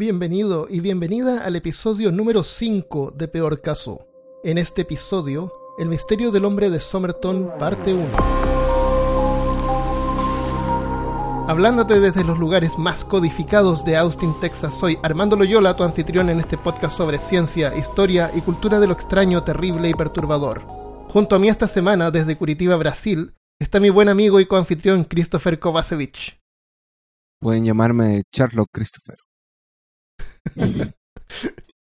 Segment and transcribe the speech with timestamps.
[0.00, 4.06] Bienvenido y bienvenida al episodio número 5 de Peor Caso.
[4.44, 8.06] En este episodio, El misterio del hombre de Somerton, parte 1.
[11.48, 16.38] Hablándote desde los lugares más codificados de Austin, Texas, soy Armando Loyola, tu anfitrión en
[16.38, 20.62] este podcast sobre ciencia, historia y cultura de lo extraño, terrible y perturbador.
[21.08, 25.58] Junto a mí esta semana, desde Curitiba, Brasil, está mi buen amigo y coanfitrión Christopher
[25.58, 26.38] Kovacevic.
[27.40, 29.18] Pueden llamarme Sherlock Christopher.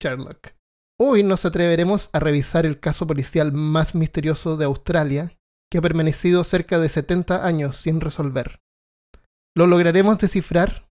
[0.03, 0.55] Sherlock.
[0.99, 5.37] Hoy nos atreveremos a revisar el caso policial más misterioso de Australia,
[5.71, 8.61] que ha permanecido cerca de 70 años sin resolver.
[9.55, 10.89] ¿Lo lograremos descifrar?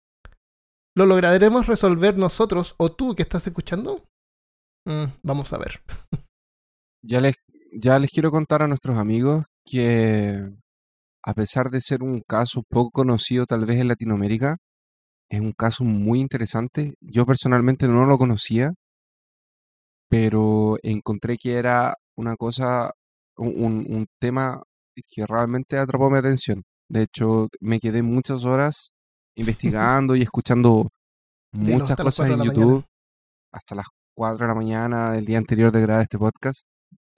[0.95, 4.03] ¿Lo lograremos resolver nosotros o tú que estás escuchando?
[4.85, 5.81] Mm, vamos a ver.
[7.07, 7.35] Ya les,
[7.71, 10.52] ya les quiero contar a nuestros amigos que
[11.23, 14.57] a pesar de ser un caso poco conocido tal vez en Latinoamérica,
[15.35, 16.95] es un caso muy interesante.
[17.02, 18.73] Yo personalmente no lo conocía,
[20.09, 22.91] pero encontré que era una cosa,
[23.38, 24.61] un, un tema
[25.09, 26.63] que realmente atrapó mi atención.
[26.89, 28.94] De hecho, me quedé muchas horas
[29.36, 30.89] investigando y escuchando
[31.52, 32.86] muchas cosas en YouTube
[33.52, 36.63] hasta las 4 de la mañana del día anterior de grabar este podcast.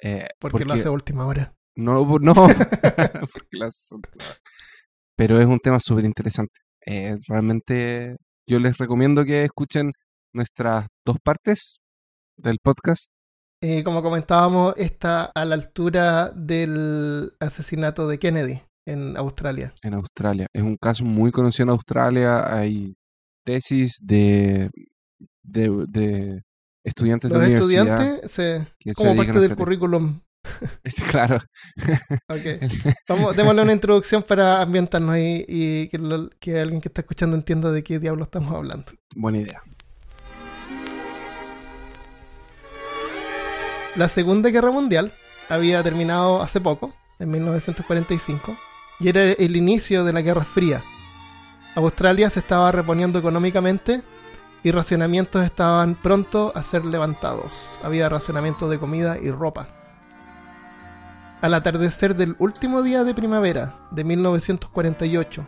[0.01, 1.53] eh, Porque, lo hace a última hora.
[1.75, 3.57] no, no, porque.
[5.15, 6.59] Pero es un tema súper interesante.
[6.87, 8.15] Eh, realmente
[8.47, 9.91] yo les recomiendo que escuchen
[10.33, 11.79] nuestras dos partes
[12.37, 13.07] del podcast.
[13.61, 19.73] Eh, como comentábamos, está a la altura del asesinato de Kennedy en Australia.
[19.83, 20.47] en Australia.
[20.53, 22.55] Es un caso muy conocido en Australia.
[22.55, 22.95] Hay
[23.45, 24.69] tesis de,
[25.43, 26.43] de, de
[26.85, 28.01] estudiantes Los de universidad.
[28.01, 30.21] estudiantes, se, se como dedican parte del currículum.
[30.83, 31.37] Es claro.
[32.29, 32.71] Ok.
[33.07, 37.35] Vamos, démosle una introducción para ambientarnos ahí y que, lo- que alguien que está escuchando
[37.35, 38.91] entienda de qué diablo estamos hablando.
[39.15, 39.61] Buena idea.
[43.95, 45.11] La Segunda Guerra Mundial
[45.49, 48.55] había terminado hace poco, en 1945,
[48.99, 50.83] y era el inicio de la Guerra Fría.
[51.75, 54.01] Australia se estaba reponiendo económicamente
[54.63, 57.79] y racionamientos estaban pronto a ser levantados.
[57.83, 59.67] Había racionamiento de comida y ropa.
[61.41, 65.47] Al atardecer del último día de primavera de 1948,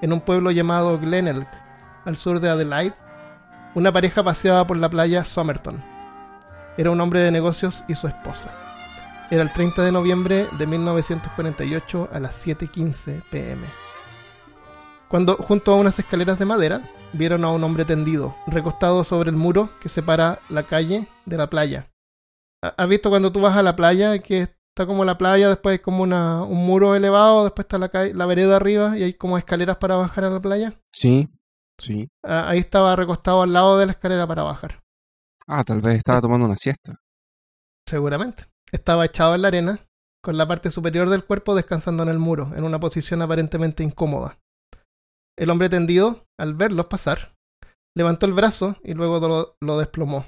[0.00, 1.48] en un pueblo llamado Glenelg,
[2.04, 2.94] al sur de Adelaide,
[3.74, 5.82] una pareja paseaba por la playa Somerton.
[6.76, 8.50] Era un hombre de negocios y su esposa.
[9.30, 13.66] Era el 30 de noviembre de 1948 a las 7:15 pm.
[15.08, 16.80] Cuando, junto a unas escaleras de madera,
[17.12, 21.48] vieron a un hombre tendido, recostado sobre el muro que separa la calle de la
[21.48, 21.86] playa.
[22.62, 25.74] ¿Ha- ¿Has visto cuando tú vas a la playa que está como la playa, después
[25.74, 29.14] hay como una, un muro elevado, después está la, calle- la vereda arriba y hay
[29.14, 30.80] como escaleras para bajar a la playa?
[30.92, 31.28] Sí,
[31.78, 32.08] sí.
[32.24, 34.82] Ah, Ahí estaba recostado al lado de la escalera para bajar.
[35.46, 36.98] Ah, tal vez estaba tomando una siesta.
[37.88, 38.46] Seguramente.
[38.72, 39.78] Estaba echado en la arena,
[40.22, 44.38] con la parte superior del cuerpo descansando en el muro, en una posición aparentemente incómoda.
[45.38, 47.34] El hombre tendido, al verlos pasar,
[47.96, 50.24] levantó el brazo y luego lo, lo desplomó.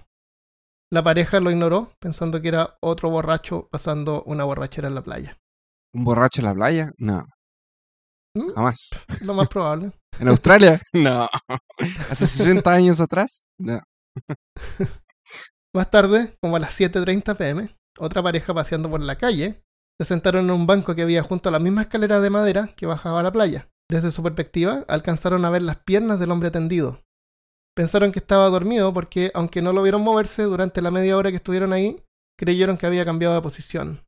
[0.90, 5.38] La pareja lo ignoró, pensando que era otro borracho pasando una borrachera en la playa.
[5.92, 6.92] ¿Un borracho en la playa?
[6.98, 7.26] No,
[8.36, 8.52] ¿Mm?
[8.54, 8.90] jamás.
[9.22, 9.92] Lo más probable.
[10.20, 10.80] ¿En Australia?
[10.92, 11.28] No.
[12.10, 13.48] ¿Hace 60 años atrás?
[13.58, 13.80] No.
[15.74, 19.62] Más tarde, como a las 7.30 pm, otra pareja paseando por la calle
[19.98, 22.86] se sentaron en un banco que había junto a la misma escalera de madera que
[22.86, 23.70] bajaba a la playa.
[23.90, 27.02] Desde su perspectiva, alcanzaron a ver las piernas del hombre tendido.
[27.76, 31.36] Pensaron que estaba dormido porque, aunque no lo vieron moverse durante la media hora que
[31.36, 32.02] estuvieron ahí,
[32.38, 34.02] creyeron que había cambiado de posición.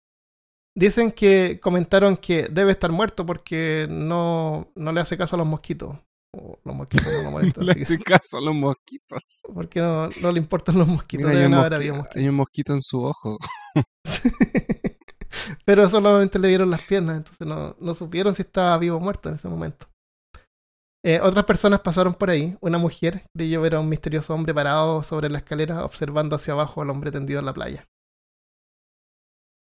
[0.77, 5.47] Dicen que comentaron que debe estar muerto porque no, no le hace caso a los
[5.47, 5.99] mosquitos.
[6.37, 7.65] O los mosquitos no lo molestan.
[7.67, 9.23] Le así que- hace caso a los mosquitos.
[9.53, 11.27] porque no, no le importan los mosquitos.
[11.27, 12.17] Mira, hay, un mosqui- mosquitos.
[12.17, 13.39] hay un mosquito en su ojo.
[15.65, 19.29] Pero solamente le vieron las piernas, entonces no, no supieron si estaba vivo o muerto
[19.29, 19.87] en ese momento.
[21.05, 22.57] Eh, otras personas pasaron por ahí.
[22.61, 26.83] Una mujer creyó ver a un misterioso hombre parado sobre la escalera observando hacia abajo
[26.83, 27.89] al hombre tendido en la playa.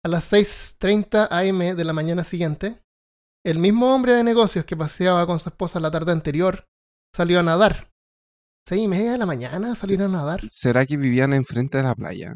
[0.03, 2.81] A las 6.30 am de la mañana siguiente,
[3.45, 6.65] el mismo hombre de negocios que paseaba con su esposa la tarde anterior
[7.15, 7.91] salió a nadar.
[8.67, 10.41] ¿Seis y media de la mañana salieron a nadar?
[10.47, 12.35] ¿Será que vivían enfrente de la playa?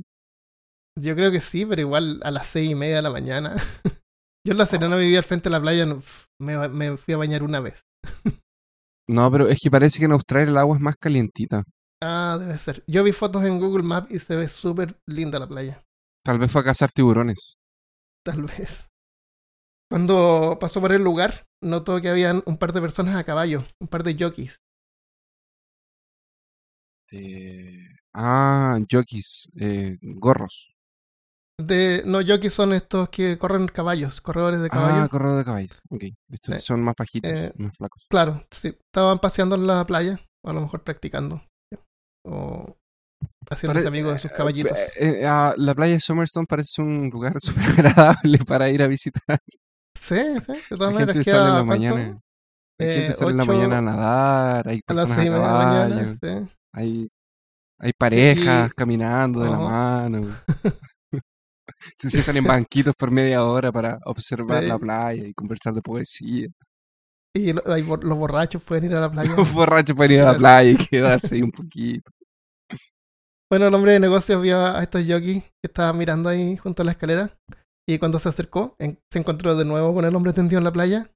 [0.98, 3.56] Yo creo que sí, pero igual a las seis y media de la mañana.
[4.45, 5.88] Yo en La Serena vivía al frente de la playa,
[6.39, 7.81] me fui a bañar una vez.
[9.07, 11.63] No, pero es que parece que en Australia el agua es más calientita.
[12.02, 12.84] Ah, debe ser.
[12.88, 15.84] Yo vi fotos en Google Maps y se ve súper linda la playa.
[16.24, 17.57] Tal vez fue a cazar tiburones.
[18.24, 18.90] Tal vez.
[19.90, 23.88] Cuando pasó por el lugar, notó que habían un par de personas a caballo, un
[23.88, 24.62] par de jockeys.
[27.12, 30.75] Eh, ah, jockeys, eh, gorros.
[31.57, 35.10] De, no, jockeys son estos que corren caballos, corredores de Ah, caballos.
[35.10, 35.80] corredor de caballos.
[35.90, 36.04] Ok.
[36.30, 36.62] Estos Sí.
[36.62, 38.06] son más bajitos, Eh, más flacos.
[38.10, 38.78] Claro, sí.
[38.94, 41.42] Estaban paseando en la playa, o a lo mejor practicando.
[42.28, 42.75] O
[43.50, 44.78] haciéndose amigos de sus eh, caballitos.
[44.78, 48.88] eh, eh, ah, la playa de Summerstone parece un lugar súper agradable para ir a
[48.88, 49.40] visitar.
[49.98, 50.54] Sí, sí.
[50.69, 52.19] De todas maneras, gente sale en la mañana.
[52.80, 55.31] Eh, gente sale en la mañana a nadar, hay A las personas seis y a
[55.31, 56.18] media de la caballo, mañana.
[56.22, 56.51] Sí.
[56.74, 57.08] hay,
[57.80, 59.63] hay parejas y- caminando de la Ajá.
[59.63, 60.36] mano.
[61.98, 64.70] Se sientan en banquitos por media hora para observar Sí.
[64.70, 66.48] la playa y conversar de poesía.
[67.36, 69.36] Y los borrachos pueden ir a la playa.
[69.36, 72.10] Los borrachos pueden ir a la playa y quedarse ahí un poquito.
[73.52, 76.86] Bueno, el hombre de negocios vio a estos jockeys que estaban mirando ahí junto a
[76.86, 77.38] la escalera.
[77.88, 80.72] Y cuando se acercó, en- se encontró de nuevo con el hombre tendido en la
[80.72, 81.12] playa.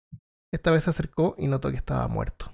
[0.53, 2.53] Esta vez se acercó y notó que estaba muerto.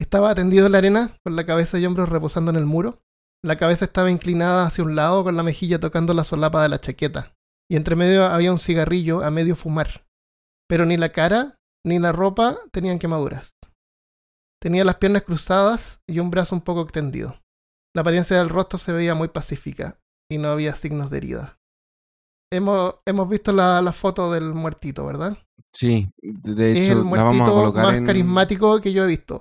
[0.00, 3.00] Estaba tendido en la arena, con la cabeza y hombros reposando en el muro.
[3.42, 6.80] La cabeza estaba inclinada hacia un lado, con la mejilla tocando la solapa de la
[6.80, 7.34] chaqueta.
[7.70, 10.06] Y entre medio había un cigarrillo a medio fumar.
[10.68, 11.56] Pero ni la cara
[11.86, 13.54] ni la ropa tenían quemaduras.
[14.60, 17.40] Tenía las piernas cruzadas y un brazo un poco extendido.
[17.94, 19.98] La apariencia del rostro se veía muy pacífica
[20.30, 21.58] y no había signos de herida.
[22.52, 25.38] Hemos, hemos visto la, la foto del muertito, ¿verdad?
[25.72, 28.06] Sí, de de es hecho el la vamos a muertito colocar más en...
[28.06, 29.40] carismático que yo he visto.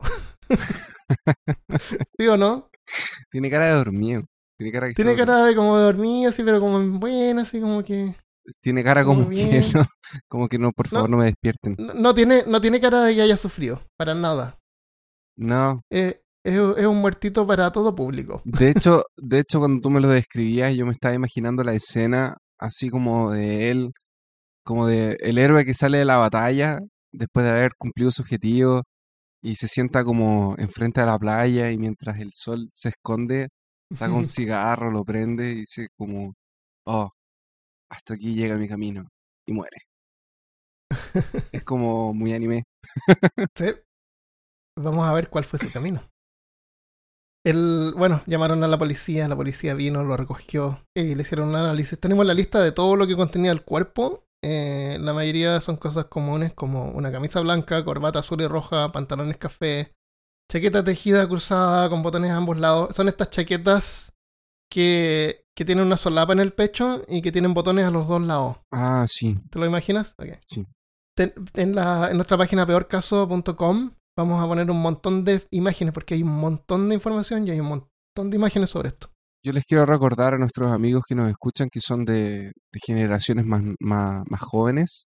[2.18, 2.69] ¿Sí o no?
[3.31, 4.24] Tiene cara de dormido.
[4.57, 7.83] Tiene cara, que Tiene de como de dormir, así, pero como en buena, así como
[7.83, 7.94] que.
[7.95, 8.15] dormido.
[8.62, 9.86] Tiene cara como que no,
[10.27, 10.89] como que no, por No.
[10.91, 11.75] favor no me despierten.
[11.77, 14.57] No, no tiene, no tiene cara de que haya sufrido, para nada.
[15.38, 18.41] No, Eh, es, es un muertito para todo público.
[18.44, 22.36] de hecho, de hecho cuando tú me lo describías yo me estaba imaginando la escena
[22.59, 23.91] así como de él,
[24.65, 26.80] como de el héroe que sale de la batalla
[27.13, 28.83] después de haber cumplido su objetivo
[29.41, 33.50] y se sienta como enfrente de la playa y mientras el sol se esconde,
[33.94, 36.33] saca un cigarro, lo prende y dice como,
[36.86, 37.09] oh,
[37.89, 39.09] hasta aquí llega mi camino
[39.45, 39.77] y muere.
[41.51, 42.63] Es como muy anime.
[43.56, 43.65] Sí.
[44.77, 46.01] Vamos a ver cuál fue su camino.
[47.45, 51.56] El, bueno, llamaron a la policía, la policía vino, lo recogió y le hicieron un
[51.56, 52.00] análisis.
[52.00, 54.25] Tenemos la lista de todo lo que contenía el cuerpo.
[54.44, 59.38] Eh, la mayoría son cosas comunes como una camisa blanca, corbata azul y roja, pantalones
[59.38, 59.94] café,
[60.51, 62.95] chaqueta tejida cruzada con botones a ambos lados.
[62.95, 64.13] Son estas chaquetas
[64.71, 68.21] que, que tienen una solapa en el pecho y que tienen botones a los dos
[68.21, 68.57] lados.
[68.71, 69.38] Ah, sí.
[69.50, 70.13] ¿Te lo imaginas?
[70.18, 70.38] Ok.
[70.47, 70.65] Sí.
[71.18, 76.13] Ten- en, la, en nuestra página peorcaso.com vamos a poner un montón de imágenes porque
[76.13, 79.09] hay un montón de información y hay un montón de imágenes sobre esto.
[79.44, 83.45] Yo les quiero recordar a nuestros amigos que nos escuchan que son de, de generaciones
[83.45, 85.06] más, más, más jóvenes,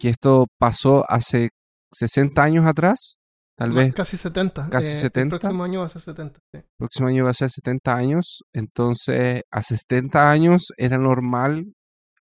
[0.00, 1.50] que esto pasó hace
[1.92, 3.18] 60 años atrás,
[3.58, 4.70] tal Más- vez Casi 70.
[4.70, 5.36] casi eh, 70.
[5.36, 6.38] El próximo año va a ser 70.
[6.54, 6.60] sí.
[6.78, 11.72] próximo año va a ser 70 años, entonces hace 70 años era normal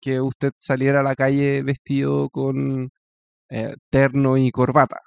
[0.02, 2.90] que usted saliera a la calle vestido con
[3.50, 5.00] eh, terno y corbata.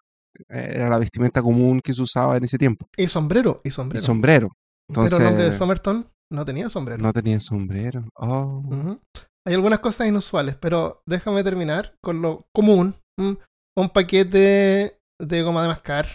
[0.50, 2.86] Eh, Era la vestimenta común que se usaba en ese tiempo.
[2.96, 4.04] Y sombrero, y Y sombrero.
[4.04, 4.48] sombrero.
[4.88, 7.02] Pero el hombre de Entonces, Somerton no tenía sombrero.
[7.02, 8.08] no tenía sombrero.
[8.16, 8.98] Oh.
[9.46, 12.94] Hay algunas cosas inusuales, pero déjame terminar con lo común.
[13.18, 16.06] Un paquete de goma de mascar,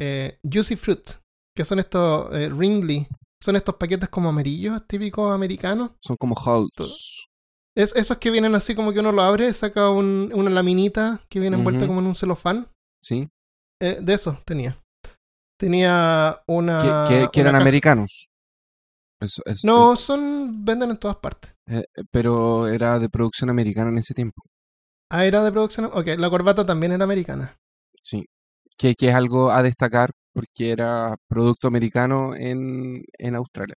[0.00, 1.10] eh, Juicy Fruit,
[1.56, 3.06] que son estos eh, Ringly,
[3.42, 5.90] son estos paquetes como amarillos, típicos americanos.
[6.02, 7.26] Son como halts.
[7.76, 11.38] Es, esos que vienen así como que uno lo abre, saca un- una laminita que
[11.40, 12.68] viene envuelta como en un celofán.
[13.04, 13.28] ¿Sí?
[13.80, 14.76] Eh, de esos tenía.
[15.60, 17.04] Tenía una.
[17.06, 18.27] que, que- que una eran americanos.
[19.64, 20.52] No, son.
[20.64, 21.52] venden en todas partes.
[21.66, 24.42] eh, eh, pero era de producción americana en ese tiempo.
[25.10, 25.86] Ah, era de producción.
[25.86, 27.56] Ok, la corbata también era americana.
[28.02, 28.26] Sí.
[28.76, 33.74] Que, que es algo a destacar porque era producto americano en, en Australia.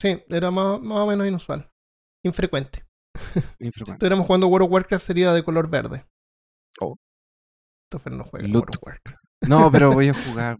[0.00, 1.70] Sí, era más, más o menos inusual.
[2.24, 2.84] Infrecuente.
[3.14, 3.24] Si
[3.66, 3.92] Infrecuente.
[3.92, 6.04] estuviéramos jugando World of Warcraft sería de color verde.
[6.80, 6.96] Oh.
[7.90, 8.54] Christopher no juega Loot.
[8.56, 9.24] World of Warcraft.
[9.48, 10.58] No, pero voy a jugar.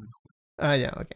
[0.59, 1.11] Ah, ya, ok.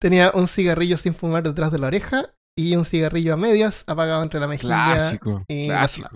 [0.00, 4.22] Tenía un cigarrillo sin fumar detrás de la oreja y un cigarrillo a medias apagado
[4.22, 5.44] entre la mejilla Clásico.
[5.48, 6.08] y Clásico.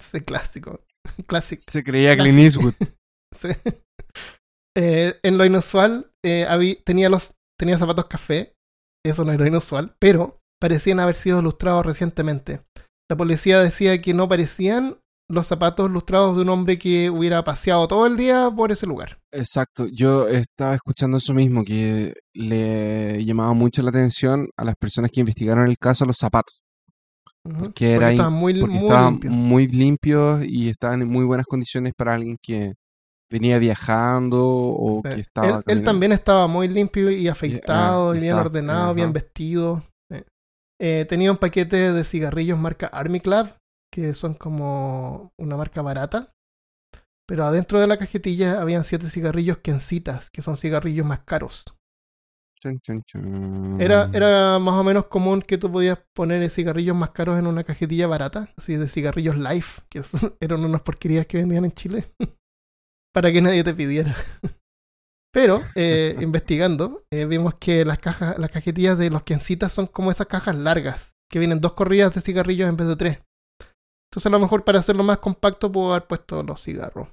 [0.00, 0.84] Sí, clásico.
[1.26, 1.62] Clásico.
[1.64, 2.68] Se creía Clint Clásico.
[2.68, 2.88] Eastwood.
[3.34, 3.48] Sí.
[4.76, 8.54] Eh, en lo inusual, eh, habí- tenía, los, tenía zapatos café.
[9.04, 12.62] Eso no era inusual, pero parecían haber sido lustrados recientemente.
[13.10, 14.98] La policía decía que no parecían
[15.30, 19.18] los zapatos lustrados de un hombre que hubiera paseado todo el día por ese lugar.
[19.32, 19.86] Exacto.
[19.92, 25.20] Yo estaba escuchando eso mismo, que le llamaba mucho la atención a las personas que
[25.20, 26.60] investigaron el caso los zapatos.
[27.44, 27.64] Ujú.
[27.64, 29.32] Porque era in- estaban muy, Porque muy estaban limpios.
[29.34, 32.72] muy limpios y estaban en muy buenas condiciones para alguien que,
[33.30, 35.14] venía viajando o Sí.
[35.16, 39.12] que estaba él, también estaba muy limpio y afeitado, ah, y bien está- ordenado, bien
[39.12, 39.84] vestido.
[40.80, 43.48] Eh, tenía un paquete de cigarrillos marca Army Club,
[43.92, 46.32] que son como una marca barata.
[47.26, 51.64] Pero adentro de la cajetilla habían siete cigarrillos Kencitas, que son cigarrillos más caros.
[53.80, 57.64] Era, era más o menos común que tú podías poner cigarrillos más caros en una
[57.64, 62.04] cajetilla barata, así de cigarrillos Life, que son- eran unas porquerías que vendían en Chile,
[63.14, 64.16] para que nadie te pidiera.
[65.32, 70.10] Pero, eh, investigando, eh, vimos que las cajas, las cajetillas de los Kencitas son como
[70.10, 73.18] esas cajas largas, que vienen dos corridas de cigarrillos en vez de tres.
[74.10, 77.08] Entonces, a lo mejor para hacerlo más compacto, puedo haber puesto los cigarros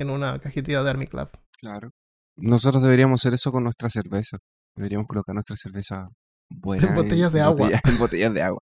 [0.00, 1.28] en una cajetilla de Army Club.
[1.58, 1.90] Claro.
[2.36, 4.38] Nosotros deberíamos hacer eso con nuestra cerveza.
[4.76, 6.08] Deberíamos colocar nuestra cerveza
[6.50, 6.86] buena.
[6.88, 7.70] En botellas de agua.
[7.84, 8.60] en botellas de agua.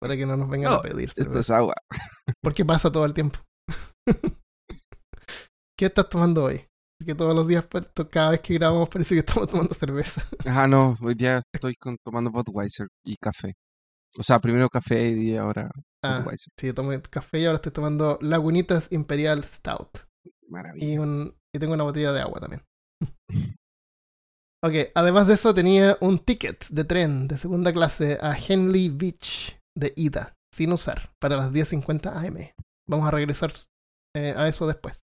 [0.00, 1.08] Para que no nos vengan No, a pedir.
[1.08, 1.38] Esto cerveza.
[1.40, 1.74] es agua.
[2.42, 3.38] Porque pasa todo el tiempo.
[5.78, 6.64] ¿Qué estás tomando hoy?
[6.98, 10.22] Porque todos los días, pues, cada vez que grabamos, parece que estamos tomando cerveza.
[10.46, 13.54] Ah, no, hoy día estoy con- tomando Budweiser y café.
[14.16, 15.68] O sea, primero café y ahora
[16.04, 16.52] Ah, Budweiser.
[16.58, 19.98] sí, yo tomé café y ahora estoy tomando Lagunitas Imperial Stout.
[20.48, 20.86] Maravilla.
[20.86, 22.62] Y, un, y tengo una botella de agua también.
[24.62, 29.58] ok, además de eso, tenía un ticket de tren de segunda clase a Henley Beach
[29.76, 32.36] de ida, sin usar, para las 10.50 am.
[32.88, 33.52] Vamos a regresar
[34.14, 35.00] eh, a eso después.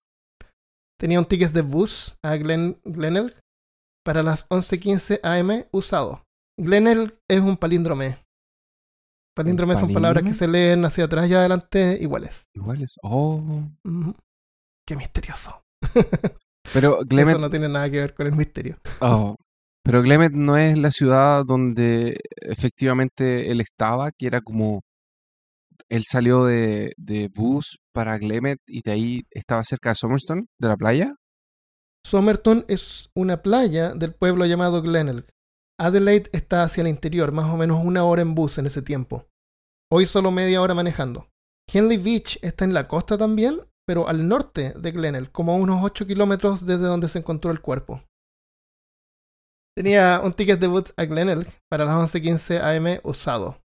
[0.99, 3.37] Tenía un ticket de bus a Glen, Glenelg
[4.05, 6.23] para las 11.15 am usado.
[6.57, 8.24] Glenelg es un palíndrome.
[9.35, 12.47] Palíndrome son palabras que se leen hacia atrás y adelante iguales.
[12.53, 12.95] Iguales.
[13.03, 13.67] Oh.
[14.87, 15.61] Qué misterioso.
[16.73, 18.77] Pero Glemet, Eso no tiene nada que ver con el misterio.
[19.01, 19.35] oh.
[19.83, 24.81] Pero Glemet no es la ciudad donde efectivamente él estaba, que era como
[25.89, 30.67] él salió de, de bus para Glemet y de ahí estaba cerca de Somerstone, de
[30.67, 31.13] la playa.
[32.03, 35.27] Somerton es una playa del pueblo llamado Glenelg.
[35.77, 39.27] Adelaide está hacia el interior, más o menos una hora en bus en ese tiempo.
[39.91, 41.27] Hoy solo media hora manejando.
[41.71, 45.83] Henley Beach está en la costa también, pero al norte de Glenelg, como a unos
[45.83, 48.03] 8 kilómetros desde donde se encontró el cuerpo.
[49.75, 53.61] Tenía un ticket de bus a Glenelg para las 11.15 am usado.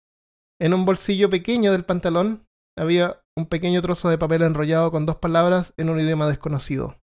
[0.60, 2.46] En un bolsillo pequeño del pantalón
[2.78, 6.96] había un pequeño trozo de papel enrollado con dos palabras en un idioma desconocido.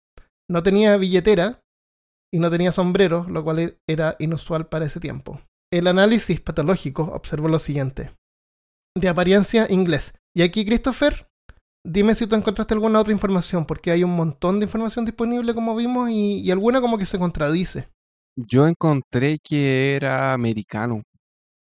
[0.49, 1.62] No tenía billetera
[2.33, 5.39] y no tenía sombrero, lo cual era inusual para ese tiempo.
[5.71, 8.09] El análisis patológico observó lo siguiente.
[8.95, 10.13] De apariencia inglés.
[10.35, 11.27] Y aquí, Christopher,
[11.85, 15.75] dime si tú encontraste alguna otra información, porque hay un montón de información disponible, como
[15.75, 17.87] vimos, y, y alguna como que se contradice.
[18.35, 21.03] Yo encontré que era americano.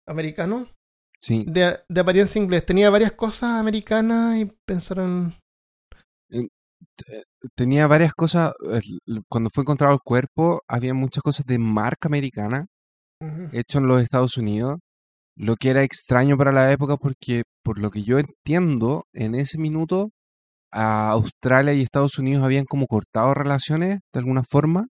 [0.08, 0.66] ¿Americano?
[1.20, 1.44] Sí.
[1.46, 2.66] De, de apariencia inglés.
[2.66, 5.34] Tenía varias cosas americanas y pensaron...
[7.54, 8.52] Tenía varias cosas.
[8.72, 8.80] eh,
[9.28, 12.66] Cuando fue encontrado el cuerpo, había muchas cosas de marca americana
[13.20, 13.48] Ujú.
[13.52, 14.78] hecho en los Estados Unidos,
[15.36, 19.58] lo que era extraño para la época porque, por lo que yo entiendo, en ese
[19.58, 20.10] minuto
[20.72, 24.84] a Australia y Estados Unidos habían como cortado relaciones de alguna forma,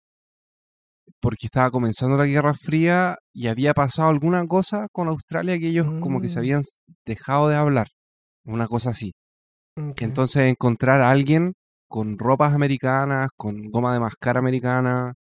[1.21, 5.87] porque estaba comenzando la Guerra Fría y había pasado alguna cosa con Australia que ellos
[6.01, 6.39] como que se Mm.
[6.39, 6.61] habían
[7.05, 7.87] dejado de hablar,
[8.45, 9.13] una cosa así.
[9.77, 10.01] Ok.
[10.01, 11.53] Entonces encontrar a alguien
[11.87, 15.13] con ropas americanas, con goma de mascar americana,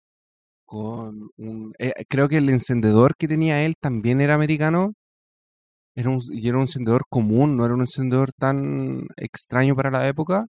[0.65, 1.73] con un...
[1.79, 4.93] eh, creo que el encendedor que tenía él también era americano.
[5.95, 10.07] Era un, y era un encendedor común, no era un encendedor tan extraño para la
[10.07, 10.47] época.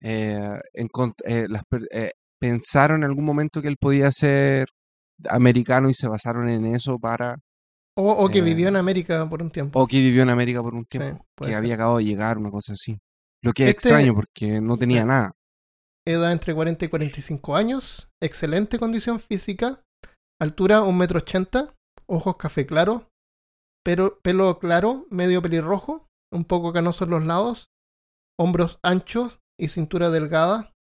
[0.00, 4.68] Eh, eh, las eh, pensaron en algún momento que él podía ser
[5.28, 7.36] americano y se basaron en eso para...
[7.96, 9.80] O, o que Eh, vivió en América por un tiempo.
[9.80, 11.54] O que vivió en América por un tiempo, que ser.
[11.54, 12.98] había acabado de llegar, una cosa así.
[13.44, 15.32] Lo que es Este- extraño porque no tenía nada.
[16.06, 19.82] edad entre 40 y 45 años, excelente condición física,
[20.40, 21.68] altura 1,80 m,
[22.06, 23.08] ojos café claro,
[23.84, 27.68] pero, pelo claro, medio pelirrojo, un poco canoso en los lados,
[28.38, 30.72] hombros anchos y cintura delgada,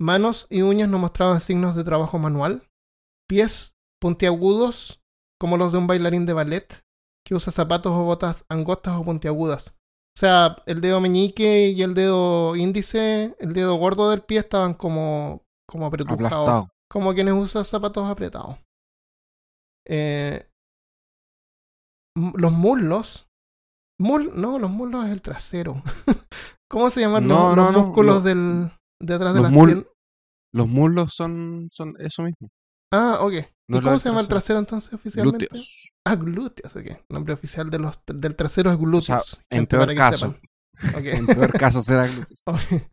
[0.00, 2.68] manos y uñas no mostraban signos de trabajo manual,
[3.28, 5.00] pies puntiagudos
[5.40, 6.82] como los de un bailarín de ballet
[7.26, 9.74] que usa zapatos o botas angostas o puntiagudas.
[10.18, 14.74] O sea, el dedo meñique y el dedo índice, el dedo gordo del pie estaban
[14.74, 16.66] como, como apretujados.
[16.90, 18.56] Como quienes usan zapatos apretados.
[19.86, 20.44] Eh,
[22.34, 23.28] los muslos.
[24.00, 25.82] Mul no, los muslos es el trasero.
[26.68, 28.70] ¿Cómo se llaman No, los, no, los no, músculos lo- del,
[29.00, 29.86] de atrás de las mul- piernas?
[30.52, 32.48] Los muslos son, son eso mismo.
[32.92, 33.34] Ah, ok.
[33.70, 34.58] No ¿Y cómo se llama el trasero.
[34.58, 35.46] entonces oficialmente?
[35.46, 35.92] Glúteos.
[36.06, 36.86] Ah, glúteos, ok.
[36.86, 39.40] El nombre oficial de los, del trasero es glúteos.
[39.50, 40.34] en peor caso.
[40.94, 42.38] En peor caso será glúteos.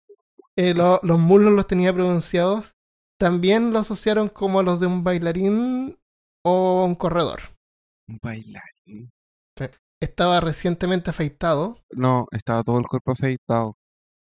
[0.57, 2.73] eh, lo- los muslos los tenía pronunciados,
[3.19, 5.97] también lo asociaron como los de un bailarín
[6.43, 7.41] o un corredor.
[8.09, 9.11] Un bailarín.
[10.01, 11.79] Estaba recientemente afeitado.
[11.93, 13.77] No, estaba todo el cuerpo afeitado.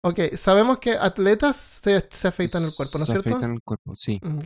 [0.03, 3.29] Ok, sabemos que atletas se, se afeitan el cuerpo, ¿no es Se cierto?
[3.29, 4.21] afeitan el cuerpo, sí.
[4.23, 4.45] Ok.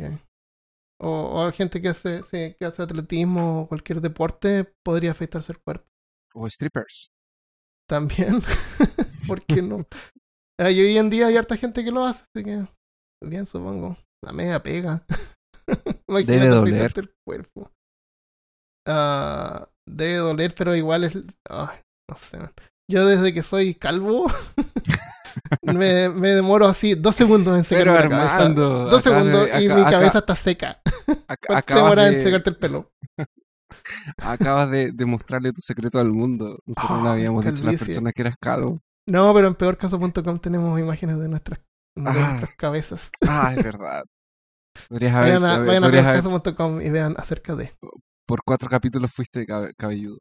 [1.02, 5.60] O, o gente que hace, sí, que hace atletismo o cualquier deporte podría afeitarse el
[5.60, 5.88] cuerpo.
[6.34, 7.12] O strippers.
[7.88, 8.42] También.
[9.28, 9.86] ¿Por qué no?
[10.62, 12.68] Y hoy en día hay harta gente que lo hace, así que
[13.24, 13.98] bien supongo.
[14.22, 15.06] La media pega.
[16.08, 16.92] Debe doler.
[16.98, 17.72] el cuerpo.
[18.86, 21.16] Ah, debe doler, pero igual es.
[21.50, 21.80] ay,
[22.10, 22.40] no sé.
[22.92, 24.26] Yo desde que soy calvo
[25.62, 28.36] me, me demoro así dos segundos en secarme Pero la cabeza.
[28.38, 28.86] Armando.
[28.90, 30.82] Dos de- segundos y mi cabeza está seca.
[31.48, 32.92] ¿Cuánto demoras en de- secarte el pelo?
[34.22, 36.60] Acabas de, de mostrarle tu secreto al mundo.
[36.66, 38.80] Nosotros no Ah, habíamos dicho a las personas que eras calvo.
[39.08, 41.60] No, pero en peorcaso.com tenemos imágenes de nuestras,
[41.96, 42.14] de Ah.
[42.14, 43.10] nuestras cabezas.
[43.28, 44.04] Ah, es verdad.
[44.88, 47.74] Podrías haber, Vayan a, vayan a peorcaso.com y vean acerca de.
[48.28, 50.20] por cuatro capítulos fuiste cabe- cabelludo.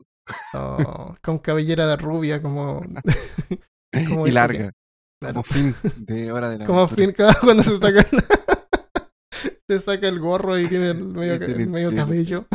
[0.55, 2.83] Oh, con cabellera de rubia como.
[4.09, 4.73] como y larga.
[5.21, 5.35] Claro.
[5.35, 5.75] Como fin
[6.07, 7.07] de hora de la Como aventura.
[7.07, 8.25] fin, claro, cuando se saca el,
[9.69, 12.47] se saca el gorro y tiene el medio, el cabello.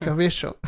[0.00, 0.58] cabello.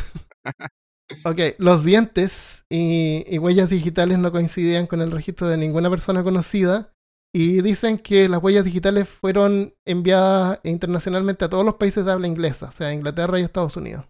[1.24, 6.22] Ok, los dientes y, y huellas digitales no coincidían con el registro de ninguna persona
[6.22, 6.92] conocida
[7.34, 12.26] y dicen que las huellas digitales fueron enviadas internacionalmente a todos los países de habla
[12.26, 14.06] inglesa, o sea, Inglaterra y Estados Unidos.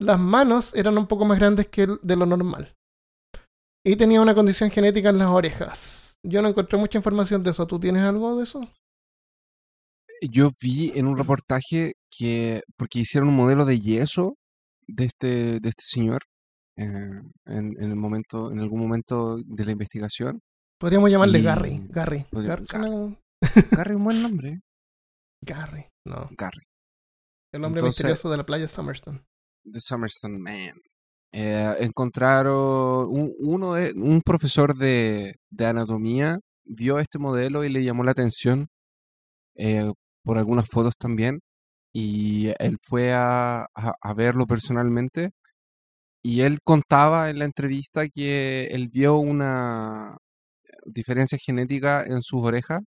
[0.00, 2.74] Las manos eran un poco más grandes que el- de lo normal.
[3.84, 6.18] Y tenía una condición genética en las orejas.
[6.22, 7.66] Yo no encontré mucha información de eso.
[7.66, 8.60] ¿Tú tienes algo de eso?
[10.30, 14.36] Yo vi en un reportaje que, porque hicieron un modelo de yeso
[14.86, 16.20] de este, de este señor
[16.76, 20.40] eh, en, en el momento, en algún momento de la investigación.
[20.78, 21.86] Podríamos llamarle Y- Gary.
[21.88, 22.26] Gary.
[22.32, 22.64] Gar-
[23.70, 24.60] Gary, un buen nombre.
[25.42, 25.86] Gary.
[26.06, 26.28] No.
[26.36, 26.64] Gary.
[27.52, 29.24] El Entonces- misterioso de la playa Summerston.
[29.64, 30.80] The Summerstone Man.
[31.32, 37.84] Eh, encontraron un, uno de, un profesor de, de anatomía vio este modelo y le
[37.84, 38.68] llamó la atención
[39.56, 39.92] eh,
[40.24, 41.40] por algunas fotos también
[41.92, 45.30] y él fue a, a- verlo personalmente
[46.22, 50.16] y él contaba en la entrevista que él vio una
[50.86, 52.82] diferencia genética en sus orejas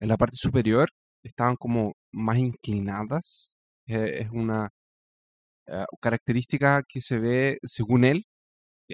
[0.00, 0.88] en la parte superior
[1.24, 3.54] estaban como más inclinadas
[3.88, 4.70] Eh, es una
[5.68, 8.24] eh, característica que se ve según él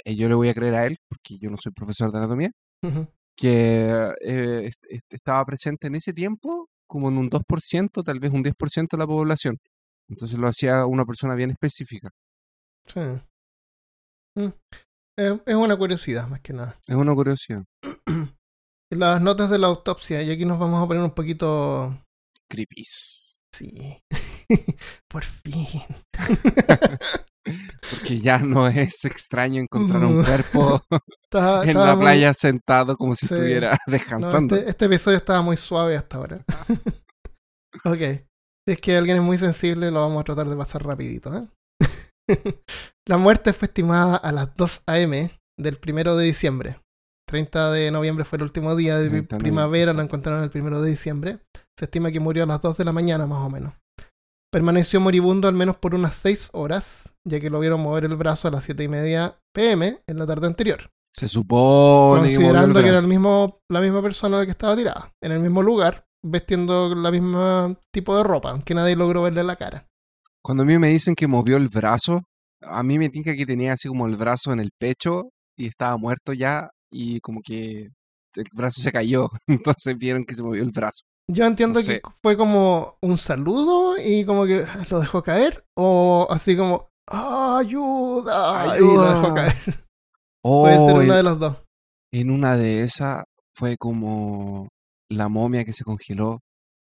[0.04, 2.50] eh, yo le voy a creer a él porque yo no soy profesor de anatomía
[2.82, 3.06] Ujú.
[3.36, 8.30] que eh, est- est- estaba presente en ese tiempo como en un 2%, tal vez
[8.32, 9.58] un 10% de la población.
[10.08, 12.10] Entonces lo hacía una persona bien específica.
[12.86, 13.00] Sí.
[14.36, 14.52] Mm.
[15.18, 16.78] Eh, es una curiosidad, más que nada.
[16.86, 17.64] Es una curiosidad.
[18.90, 22.04] Las notas de la autopsia, y aquí nos vamos a poner un poquito.
[22.48, 23.42] Creepies.
[23.52, 23.98] Sí.
[25.08, 25.82] Por fin.
[27.90, 30.82] Porque ya no es extraño encontrar un cuerpo
[31.24, 33.34] Estaba- en estaba la muy- playa sentado como si Sí.
[33.34, 34.56] estuviera No, descansando.
[34.56, 36.36] este, este episodio estaba muy suave hasta ahora.
[37.84, 37.98] ok.
[38.66, 41.36] Si es que alguien es muy sensible, lo vamos a tratar de pasar rapidito.
[41.36, 41.46] ¿eh?
[43.06, 45.30] la muerte fue estimada a las 2 a.m.
[45.58, 46.80] del primero de diciembre.
[47.28, 50.80] 30 de noviembre fue el último día de 30 de primavera, lo encontraron el primero
[50.80, 51.40] de diciembre.
[51.78, 53.74] Se estima que murió a las 2 de la mañana más o menos.
[54.54, 58.46] Permaneció moribundo al menos por unas 6 horas, ya que lo vieron mover el brazo
[58.46, 63.00] a las 7 y media pm en la tarde anterior Se supone considerando que era
[63.00, 67.76] el mismo, la misma persona que estaba tirada, en el mismo lugar, vestiendo la misma
[67.90, 69.88] tipo de ropa, aunque nadie logró verle la cara.
[70.40, 72.22] Cuando a mí me dicen que movió el brazo,
[72.62, 75.96] a mí me tinca que tenía así como el brazo en el pecho y estaba
[75.96, 77.88] muerto ya y como que
[78.36, 79.30] el brazo se cayó.
[79.48, 81.02] Entonces vieron que se movió el brazo.
[81.30, 86.56] Yo entiendo que fue como un saludo y como que lo dejó caer, o así
[86.56, 89.14] como "Ah, ayuda, y lo Ayuda.
[89.22, 89.52] dejó caer.
[90.46, 91.56] Oh, Puede ser en, una de las dos.
[92.12, 93.24] en una de esas
[93.56, 94.68] fue como
[95.10, 96.40] la momia que se congeló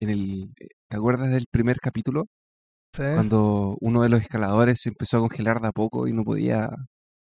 [0.02, 0.54] en el...
[0.90, 2.28] ¿Te acuerdas del primer capítulo?
[2.96, 6.24] Sí, Cuando uno de los escaladores se empezó a congelar de a poco y no
[6.24, 6.70] podía...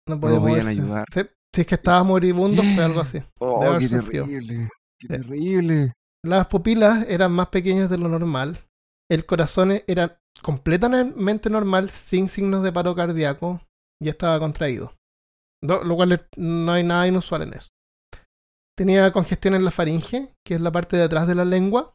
[0.07, 1.05] no podía podían ayudar.
[1.13, 1.21] Sí,
[1.53, 3.19] si es que estaba moribundo, fue algo así.
[3.39, 4.25] ¡Oh, qué sufrido.
[4.25, 4.69] terrible!
[4.99, 5.07] ¡Qué Sí.
[5.07, 5.93] terrible!
[6.27, 8.59] Las pupilas eran más pequeñas de lo normal.
[9.09, 13.61] El corazón era completamente normal, sin signos de paro cardíaco,
[14.01, 14.93] y estaba contraído.
[15.63, 17.69] Lo, cual no hay nada inusual en eso.
[18.77, 21.93] Tenía congestión en la faringe, que es la parte de atrás de la lengua,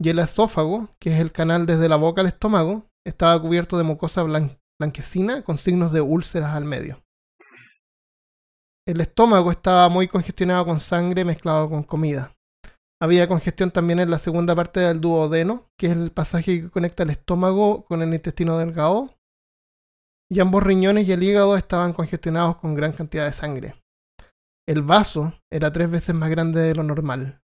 [0.00, 3.84] y el esófago, que es el canal desde la boca al estómago, estaba cubierto de
[3.84, 7.02] mucosa blan- blanquecina con signos de úlceras al medio.
[8.86, 12.33] El estómago estaba muy congestionado con sangre mezclado con comida.
[13.00, 17.02] Había congestión también en la segunda parte del duodeno, que es el pasaje que conecta
[17.02, 19.14] el estómago con el intestino delgado.
[20.30, 23.74] Y ambos riñones y el hígado estaban congestionados con gran cantidad de sangre.
[24.66, 27.40] El vaso era tres veces más grande de lo normal.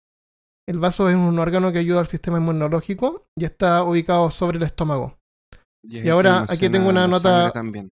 [0.68, 4.64] El vaso es un órgano que ayuda al sistema inmunológico y está ubicado sobre el
[4.64, 5.18] estómago.
[5.84, 7.90] es Y ahora aquí tengo una nota- También.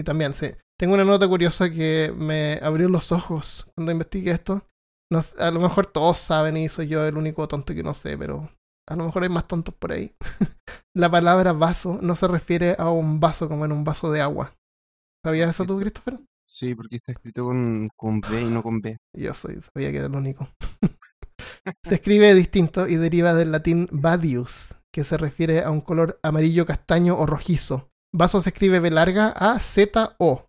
[0.00, 0.48] Y también, sí.
[0.78, 4.66] Tengo una nota curiosa que me abrió los ojos cuando investigué esto.
[5.10, 8.18] No a lo mejor todos saben y soy yo el único tonto que no sé,
[8.18, 8.50] pero
[8.88, 10.14] a lo mejor hay más tontos por ahí.
[10.94, 14.56] La palabra vaso no se refiere a un vaso como en un vaso de agua.
[15.24, 16.20] ¿Sabías eso tú, Christopher?
[16.48, 18.96] Sí, porque está escrito con, con B y no con B.
[19.12, 20.48] Yo soy, sabía que era el único.
[21.84, 26.64] se escribe distinto y deriva del latín vadius, que se refiere a un color amarillo
[26.64, 27.90] castaño o rojizo.
[28.14, 30.46] Vaso se escribe B larga A Z O.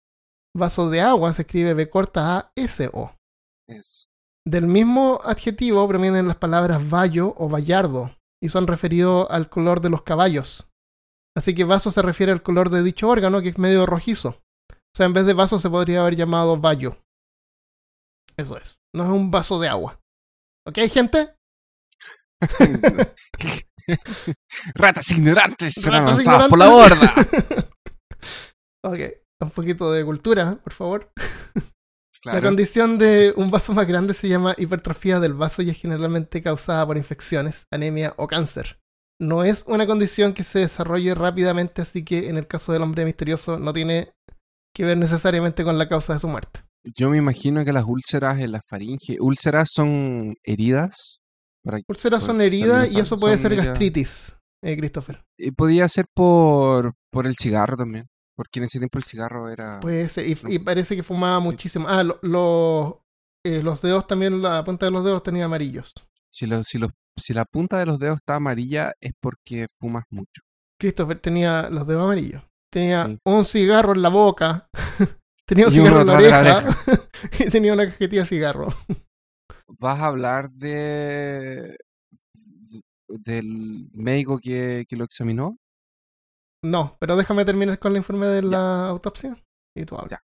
[0.55, 3.11] Vaso de agua se escribe B corta A S O.
[3.67, 4.06] Es.
[4.47, 9.89] Del mismo adjetivo provienen las palabras vallo o vallardo y son referidos al color de
[9.89, 10.69] los caballos.
[11.35, 14.41] Así que vaso se refiere al color de dicho órgano que es medio rojizo.
[14.71, 16.95] O sea, en vez de vaso se podría haber llamado vallo.
[18.37, 18.79] Eso es.
[18.95, 19.99] No es un vaso de agua.
[20.65, 21.35] ¿Ok, gente?
[24.75, 26.95] Ratas ignorantes serán Ratas lanzadas por la borda.
[26.95, 27.65] ignorantes.
[28.85, 28.99] ok,
[29.41, 31.11] un poquito de cultura, por favor.
[32.23, 36.41] La condición de un vaso más grande se llama hipertrofia del vaso y es generalmente
[36.41, 38.79] causada por infecciones, anemia o cáncer.
[39.19, 43.05] No es una condición que se desarrolle rápidamente, así que en el caso del hombre
[43.05, 44.11] misterioso no tiene
[44.73, 46.61] que ver necesariamente con la causa de su muerte.
[46.95, 51.19] Yo me imagino que las úlceras en la faringe, úlceras son heridas.
[51.63, 53.67] Para, Úlceras son heridas y eso puede ser heridas.
[53.67, 55.23] gastritis, eh, Christopher.
[55.37, 58.07] y podía ser por, por el cigarro también.
[58.37, 59.79] Porque en ese tiempo el cigarro era...
[59.79, 61.87] Puede ser, y, y parece que fumaba muchísimo.
[61.89, 63.03] Ah, lo- lo-
[63.43, 65.91] eh, los dedos también, la punta de los dedos tenía amarillos.
[66.31, 70.03] Si, lo- si, los- si la punta de los dedos está amarilla es porque fumas
[70.11, 70.43] mucho.
[70.79, 72.43] Christopher tenía los dedos amarillos.
[72.71, 73.17] Tenía Sí.
[73.25, 74.67] un cigarro en la boca.
[75.47, 76.67] tenía un Y cigarro en la oreja.
[77.39, 78.67] y tenía una cajetilla de cigarro.
[79.79, 81.75] ¿Vas a hablar de
[83.07, 85.57] del médico que, que lo examinó?
[86.63, 89.37] No, pero déjame terminar con el informe de la autopsia.
[89.75, 90.21] Y tú hablas.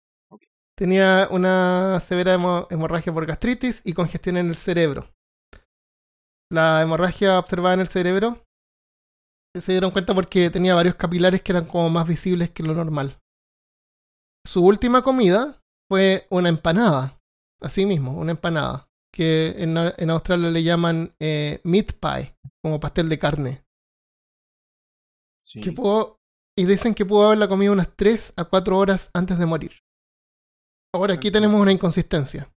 [0.76, 5.10] Tenía una severa hemo- hemorragia por gastritis y congestión en el cerebro.
[6.50, 8.42] La hemorragia observada en el cerebro
[9.58, 13.18] se dieron cuenta porque tenía varios capilares que eran como más visibles que lo normal.
[14.46, 17.18] Su última comida fue una empanada.
[17.60, 18.88] Así mismo, una empanada.
[19.12, 23.64] Que en, en Australia le llaman eh, meat pie, como pastel de carne.
[25.44, 25.60] Sí.
[25.60, 26.19] que pudo,
[26.60, 29.72] y dicen que pudo haberla comido unas 3 a 4 horas antes de morir.
[30.94, 32.52] Ahora aquí tenemos una inconsistencia.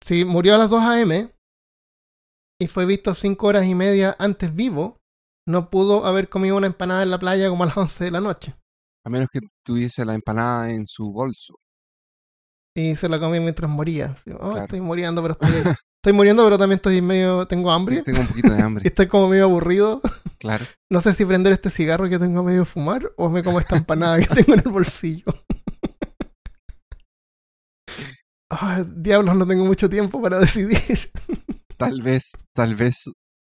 [0.00, 1.34] Si murió a las 2 a.m.
[2.60, 4.98] y fue visto 5 horas y media antes vivo,
[5.48, 8.20] no pudo haber comido una empanada en la playa como a las 11 de la
[8.20, 8.54] noche.
[9.04, 11.56] A menos que tuviese la empanada en su bolso.
[12.76, 14.12] Y se la comió mientras moría.
[14.12, 14.58] Así, "Oh, Claro.
[14.60, 18.02] Estoy muriendo, pero estoy, estoy muriendo, pero también estoy medio, tengo hambre.
[18.02, 20.00] Tengo un poquito de hambre, estoy como medio aburrido.
[20.40, 20.64] Claro.
[20.90, 23.76] No sé si prender este cigarro que tengo a medio fumar o me como esta
[23.76, 25.26] empanada que tengo en el bolsillo.
[28.52, 31.12] Ah, diablos, no tengo mucho tiempo para decidir.
[31.76, 33.04] Tal vez, tal vez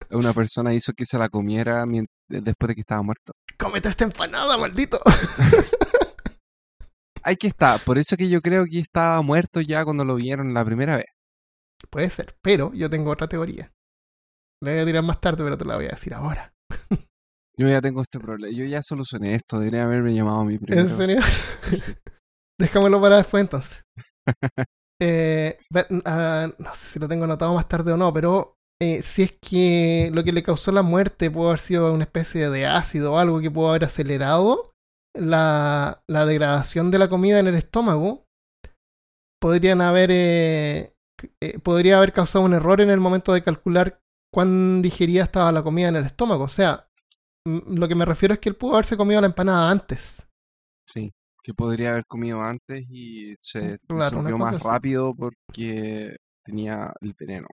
[0.10, 1.86] una persona hizo que se la comiera
[2.27, 3.34] después de que estaba muerto.
[3.58, 4.99] Cómete esta empanada, maldito.
[7.23, 10.55] Ahí que está, por eso que yo creo que estaba muerto ya cuando lo vieron
[10.55, 11.05] la primera vez.
[11.89, 13.71] Puede ser, pero yo tengo otra teoría.
[14.62, 16.55] La voy a tirar más tarde, pero te la voy a decir ahora.
[17.58, 20.82] Yo ya tengo este problema, yo ya solucioné esto, debería haberme llamado a mí primero.
[20.82, 21.21] ¿En serio?
[21.71, 21.93] Sí.
[22.60, 23.84] Déjamelo para después entonces.
[25.01, 25.58] Eh,
[26.06, 29.34] ah, no sé si lo tengo anotado más tarde o no, pero eh, si es
[29.41, 33.17] que lo que le causó la muerte pudo haber sido una especie de ácido o
[33.17, 34.71] algo que pudo haber acelerado
[35.13, 38.23] la, la degradación de la comida en el estómago,
[39.41, 40.93] podrían haber eh,
[41.62, 43.99] podría haber causado un error en el momento de calcular
[44.36, 46.43] cuán digerida estaba la comida en el estómago.
[46.43, 46.89] O sea,
[47.48, 50.28] mm, lo que me refiero es que él pudo haberse comido la empanada antes.
[50.89, 54.67] Sí, que podría haber comido antes y se Claro, una disolvió más así.
[54.67, 57.48] rápido porque tenía el veneno.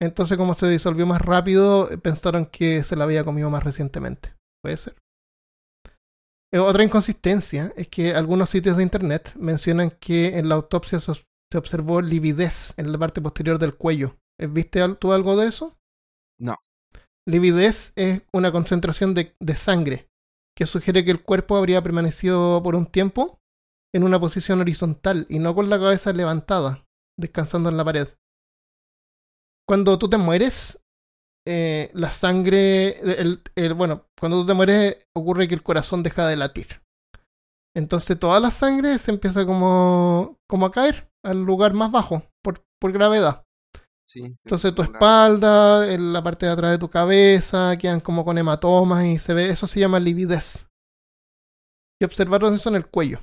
[0.00, 4.34] Entonces, como se disolvió más rápido, eh, pensaron que se la había comido más recientemente.
[4.62, 4.94] Puede ser.
[6.52, 11.58] Eh, Otra inconsistencia es que algunos sitios de internet mencionan que en la autopsia se
[11.58, 14.16] observó lividez en la parte posterior del cuello.
[14.42, 15.78] Eh, ¿Viste tú algo de eso?
[16.40, 16.56] No.
[17.28, 20.08] Lividez es una concentración de, de sangre
[20.56, 23.40] que sugiere que el cuerpo habría permanecido por un tiempo
[23.94, 26.86] en una posición horizontal y no con la cabeza levantada,
[27.18, 28.08] descansando en la pared.
[29.68, 30.80] cuando tú te mueres,
[31.46, 36.26] eh, la sangre, el, el- bueno, cuando tú te mueres ocurre que el corazón deja
[36.28, 36.82] de latir.
[37.76, 42.64] Entonces toda la sangre se empieza como, como a caer al lugar más bajo por,
[42.80, 43.41] por gravedad.
[44.12, 48.36] Sí, Entonces tu espalda, en la parte de atrás de tu cabeza, quedan como con
[48.36, 50.66] hematomas y se ve, eso se llama lividez.
[51.98, 53.20] Y observaron eso en el cuello.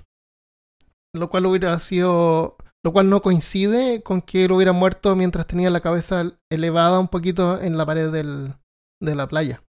[1.13, 5.69] Lo cual hubiera sido, lo cual no coincide con que él hubiera muerto mientras tenía
[5.69, 8.55] la cabeza elevada un poquito en la pared del,
[8.99, 9.63] de la playa.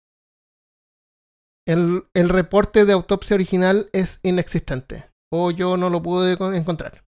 [1.67, 7.05] El, el reporte de autopsia original es inexistente, o yo no lo pude con- encontrar.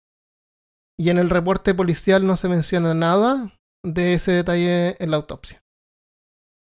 [0.97, 5.61] Y en el reporte policial no se menciona nada de ese detalle en la autopsia.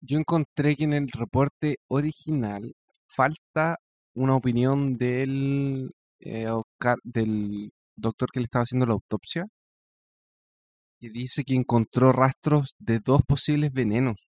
[0.01, 2.75] Yo encontré que en el reporte original
[3.09, 3.77] falta
[4.15, 6.47] una opinión del, eh,
[7.05, 9.47] del doctor que le estaba haciendo la autopsia,
[11.01, 14.31] que dice que encontró rastros de dos posibles venenos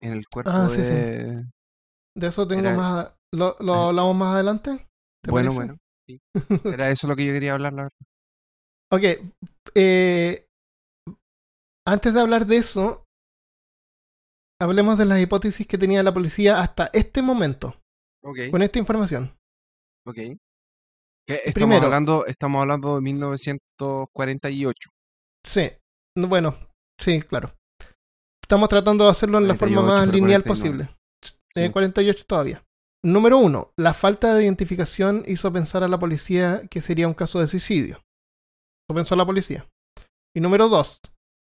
[0.00, 0.92] en el cuerpo Ah, sí, sí.
[0.94, 1.44] de...
[2.14, 3.14] De eso tengo Era- más.
[3.32, 3.88] ¿Lo, lo Ah.
[3.88, 4.86] hablamos más adelante?
[5.22, 5.56] ¿Te Bueno, parece?
[5.56, 5.78] bueno.
[6.06, 6.20] sí.
[6.80, 8.06] Era eso lo que yo quería hablar, la verdad.
[8.90, 9.32] Ok.
[9.74, 10.46] eh,
[11.86, 13.04] antes de hablar de eso,
[14.60, 17.80] hablemos de las hipótesis que tenía la policía hasta este momento,
[18.50, 19.34] con esta información.
[20.06, 20.18] ok.
[21.28, 24.90] Estamos Primero- hablando, estamos hablando de 1948.
[25.46, 25.70] Sí.
[26.16, 26.56] no, Bueno,
[27.00, 27.54] sí, claro.
[28.42, 30.84] Estamos tratando de hacerlo en la forma 48, más lineal 49.
[30.84, 30.98] posible.
[31.54, 31.70] Sí.
[31.72, 32.62] 48 todavía.
[33.04, 37.38] Número uno, la falta de identificación hizo pensar a la policía que sería un caso
[37.40, 37.96] de suicidio.
[37.96, 39.66] Eso pensó la policía.
[40.36, 41.00] Y número dos,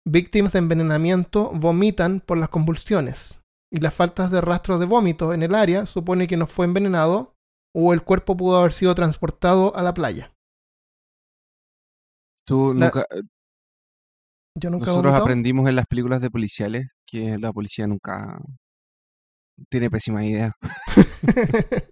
[0.07, 3.41] víctimas de envenenamiento vomitan por las convulsiones.
[3.71, 7.33] Y las faltas de rastros de vómito en el área supone que no fue envenenado
[7.75, 10.31] o el cuerpo pudo haber sido transportado a la playa.
[12.45, 13.05] Tú La- nunca,
[14.57, 18.39] Yo nunca nosotros aprendimos en las películas de policiales que la policía nunca
[19.69, 20.51] tiene pésimas ideas.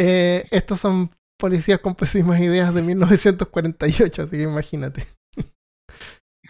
[0.00, 5.02] Eh, estos son policías con pésimas ideas de 1948, así que imagínate.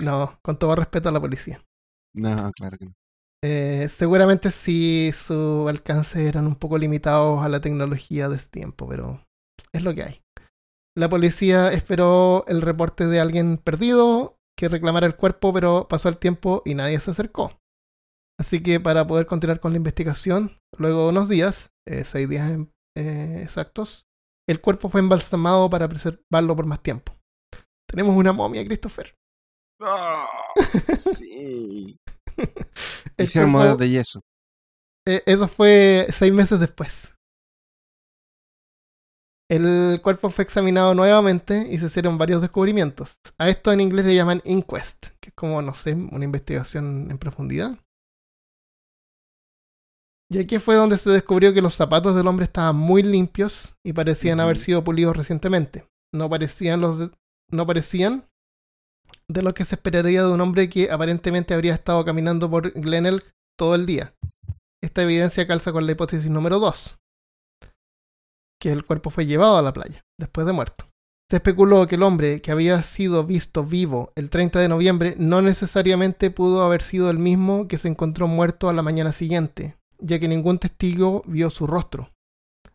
[0.00, 1.62] No, con todo respeto a la policía.
[2.14, 2.94] No, claro que no.
[3.44, 8.88] Eh, seguramente sí su alcance eran un poco limitados a la tecnología de ese tiempo,
[8.88, 9.24] pero
[9.72, 10.22] es lo que hay.
[10.96, 16.18] La policía esperó el reporte de alguien perdido que reclamara el cuerpo, pero pasó el
[16.18, 17.60] tiempo y nadie se acercó.
[18.40, 22.50] Así que para poder continuar con la investigación, luego de unos días, eh, seis días
[22.50, 24.06] en- eh, exactos,
[24.48, 27.12] el cuerpo fue embalsamado para preservarlo por más tiempo.
[27.88, 29.14] Tenemos una momia, Christopher.
[30.98, 31.98] Sí.
[33.16, 34.20] El Hicieron modelos de yeso.
[35.06, 37.14] Eh, eso fue seis meses después.
[39.50, 43.18] El cuerpo fue examinado nuevamente y se hicieron varios descubrimientos.
[43.38, 47.16] A esto en inglés le llaman inquest, que es como, no sé, una investigación en
[47.18, 47.78] profundidad.
[50.30, 53.94] Y aquí fue donde se descubrió que los zapatos del hombre estaban muy limpios y
[53.94, 55.88] parecían haber sido pulidos recientemente.
[56.14, 57.10] No parecían los de-
[57.50, 58.28] no parecían
[59.30, 63.22] de lo que se esperaría de un hombre que aparentemente habría estado caminando por Glenelg
[63.58, 64.14] todo el día.
[64.82, 66.98] Esta evidencia calza con la hipótesis número 2,
[68.60, 70.84] que el cuerpo fue llevado a la playa después de muerto.
[71.30, 75.42] Se especuló que el hombre que había sido visto vivo el 30 de noviembre no
[75.42, 80.18] necesariamente pudo haber sido el mismo que se encontró muerto a la mañana siguiente, ya
[80.18, 82.10] que ningún testigo vio su rostro,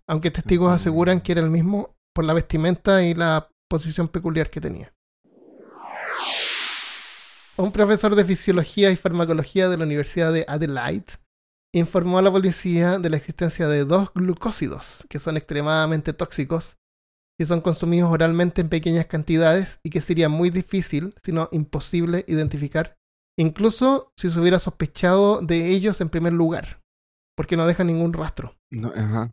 [0.07, 0.75] aunque testigos Ujú.
[0.75, 4.93] aseguran que era el mismo por la vestimenta y la posición peculiar que tenía.
[7.55, 11.19] Un profesor de fisiología y farmacología de la Universidad de Adelaide
[11.73, 16.77] informó a la policía de la existencia de dos glucósidos que son extremadamente tóxicos
[17.39, 22.25] y son consumidos oralmente en pequeñas cantidades y que sería muy difícil, si no imposible,
[22.27, 22.95] identificar,
[23.37, 26.81] incluso si se hubiera sospechado de ellos en primer lugar,
[27.35, 28.55] porque no dejan ningún rastro.
[28.71, 29.31] No, ajá.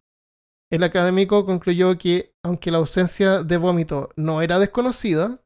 [0.70, 5.42] El académico concluyó que, aunque la ausencia de vómito no era desconocida,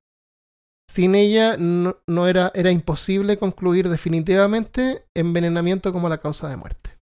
[0.88, 6.99] sin ella no, no era, era imposible concluir definitivamente envenenamiento como la causa de muerte.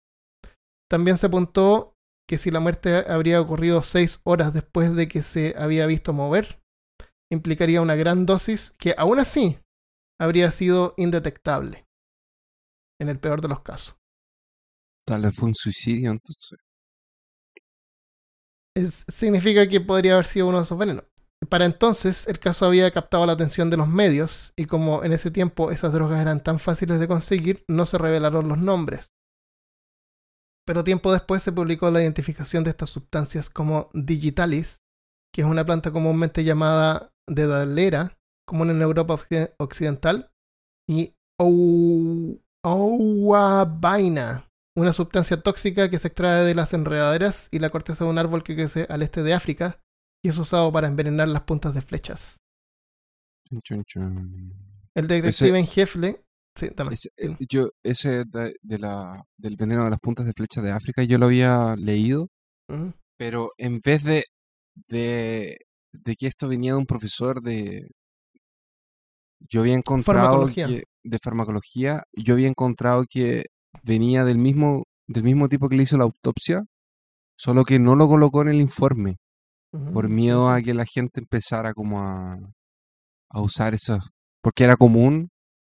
[0.89, 1.95] También se apuntó
[2.27, 6.61] que si la muerte habría ocurrido seis horas después de que se había visto mover,
[7.31, 9.57] implicaría una gran dosis que aún así
[10.19, 11.87] habría sido indetectable,
[12.99, 13.97] en el peor de los casos.
[15.05, 16.57] Tal vez fue un suicidio, entonces.
[18.75, 21.05] es- significa que podría haber sido uno de esos venenos.
[21.49, 25.31] Para entonces, el caso había captado la atención de los medios, y como en ese
[25.31, 29.11] tiempo esas drogas eran tan fáciles de conseguir, no se revelaron los nombres.
[30.65, 34.81] Pero tiempo después se publicó la identificación de estas sustancias como digitalis,
[35.33, 40.31] que es una planta comúnmente llamada dedalera, común en Europa occ- occidental,
[40.87, 48.05] y ou- ouabaina, una sustancia tóxica que se extrae de las enredaderas y la corteza
[48.05, 49.80] de un árbol que crece al este de África
[50.23, 52.37] y es usado para envenenar las puntas de flechas.
[54.95, 56.23] El detective en jefe.
[56.55, 56.67] Sí.
[56.91, 60.71] Ese, eh, yo, ese de, de la, del veneno de las puntas de flecha de
[60.71, 62.27] África, yo lo había leído,
[63.17, 64.25] pero en vez de,
[64.87, 65.57] de,
[65.93, 67.87] de que esto venía de un profesor de...
[69.49, 70.67] Yo había encontrado Farmacología.
[70.67, 73.45] que, de farmacología, yo había encontrado que
[73.83, 76.65] venía del mismo, del mismo tipo que le hizo la autopsia,
[77.37, 79.17] solo que no lo colocó en el informe,
[79.93, 82.37] por miedo a que la gente empezara como a,
[83.29, 83.99] a usar eso,
[84.41, 85.29] porque era común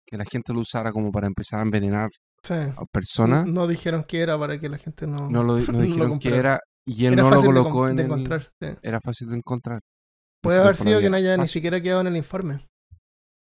[0.07, 2.11] que la gente lo usara como para empezar a envenenar
[2.43, 2.55] Sí.
[2.55, 3.47] a personas.
[3.47, 6.37] No dijeron que era para que la gente no, No lo, no lo dijeron que
[6.37, 8.43] era y él Era no lo de, colocó com- en de el- encontrar.
[8.61, 8.69] sí.
[8.83, 9.81] Era fácil de encontrar.
[10.43, 12.61] Puede haber sido que no haya ni siquiera quedado en el informe.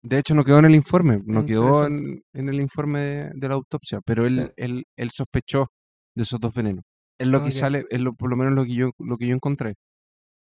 [0.04, 3.48] De hecho, no quedó en el informe, no quedó en, en el informe de, de
[3.48, 4.54] la autopsia, pero él, Sí.
[4.58, 5.68] él, él sospechó
[6.16, 6.84] de esos dos venenos.
[7.20, 9.36] Es lo que sale, es lo, por lo menos lo que yo, lo que yo
[9.36, 9.76] encontré.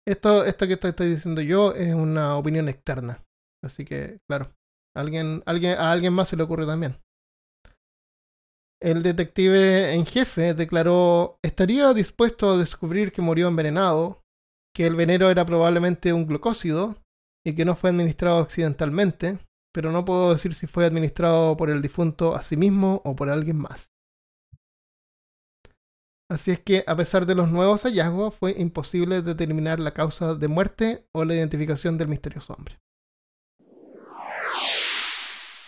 [0.10, 3.19] Esto, esto que estoy, diciendo yo es una opinión externa.
[3.63, 4.52] Así que, claro,
[4.98, 6.98] alguien, alguien, a alguien más se le ocurre también.
[8.82, 14.24] El detective en jefe declaró, estaría dispuesto a descubrir que murió envenenado,
[14.76, 16.95] que el veneno era probablemente un glucósido
[17.45, 19.38] y que no fue administrado accidentalmente,
[19.72, 23.30] pero no puedo decir si fue administrado por el difunto a sí mismo o por
[23.30, 23.91] alguien más.
[26.32, 30.48] Así es que, a pesar de los nuevos hallazgos, fue imposible determinar la causa de
[30.48, 32.78] muerte o la identificación del misterioso hombre.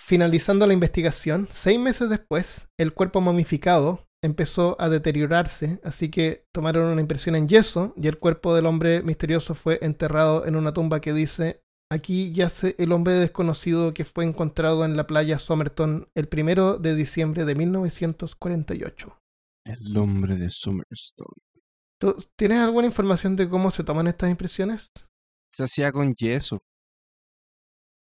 [0.05, 6.85] Finalizando la investigación, seis meses después, el cuerpo momificado empezó a deteriorarse, así que tomaron
[6.85, 10.99] una impresión en yeso y el cuerpo del hombre misterioso fue enterrado en una tumba
[10.99, 16.27] que dice, aquí yace el hombre desconocido que fue encontrado en la playa Somerton el
[16.27, 19.20] primero de diciembre de 1948.
[19.65, 21.41] El hombre de Summerstone.
[21.99, 24.91] ¿Tú tienes alguna información de cómo se toman estas impresiones?
[25.53, 26.59] Se hacía con yeso.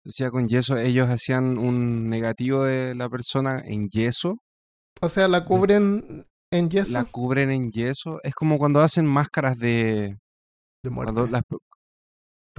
[0.05, 0.77] Se hacía con yeso.
[0.77, 4.38] Ellos hacían un negativo de la persona en yeso,
[5.01, 8.21] O sea, la cubren en yeso la cubren en yeso.
[8.23, 10.16] Es como cuando hacen máscaras de...
[10.85, 11.12] de muerte.
[11.31, 11.42] Las,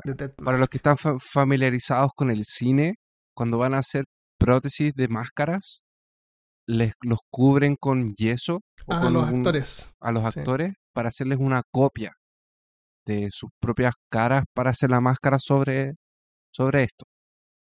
[0.03, 2.95] de Para los que están fa- familiarizados con el cine,
[3.35, 4.05] cuando van a hacer
[4.37, 5.81] prótesis de máscaras,
[6.69, 9.91] les los cubren con yeso o Ah, con los un- actores.
[9.99, 10.39] a los sí.
[10.39, 12.11] actores para hacerles una copia
[13.05, 15.93] de sus propias caras para hacer la máscara sobre,
[16.53, 17.05] sobre esto.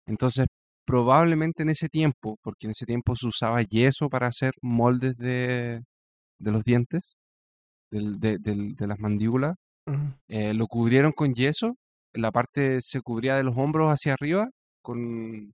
[0.08, 0.48] Entonces,
[0.86, 5.84] probablemente en ese tiempo, porque en ese tiempo se usaba yeso para hacer moldes de,
[6.40, 7.14] de los dientes,
[7.92, 9.56] de, del- de las mandíbulas,
[10.28, 11.76] eh, lo cubrieron con yeso,
[12.14, 14.50] la parte se cubría de los hombros hacia arriba
[14.84, 15.54] con,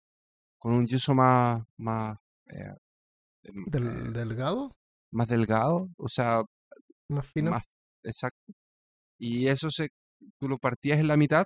[0.59, 2.73] con un yeso más, más, eh,
[3.47, 4.75] Del, eh, delgado,
[5.11, 6.43] más delgado, o sea,
[7.09, 7.51] más fino.
[7.51, 7.63] más
[8.03, 8.53] exacto.
[9.19, 9.89] Y eso se,
[10.39, 11.45] tú lo partías en la mitad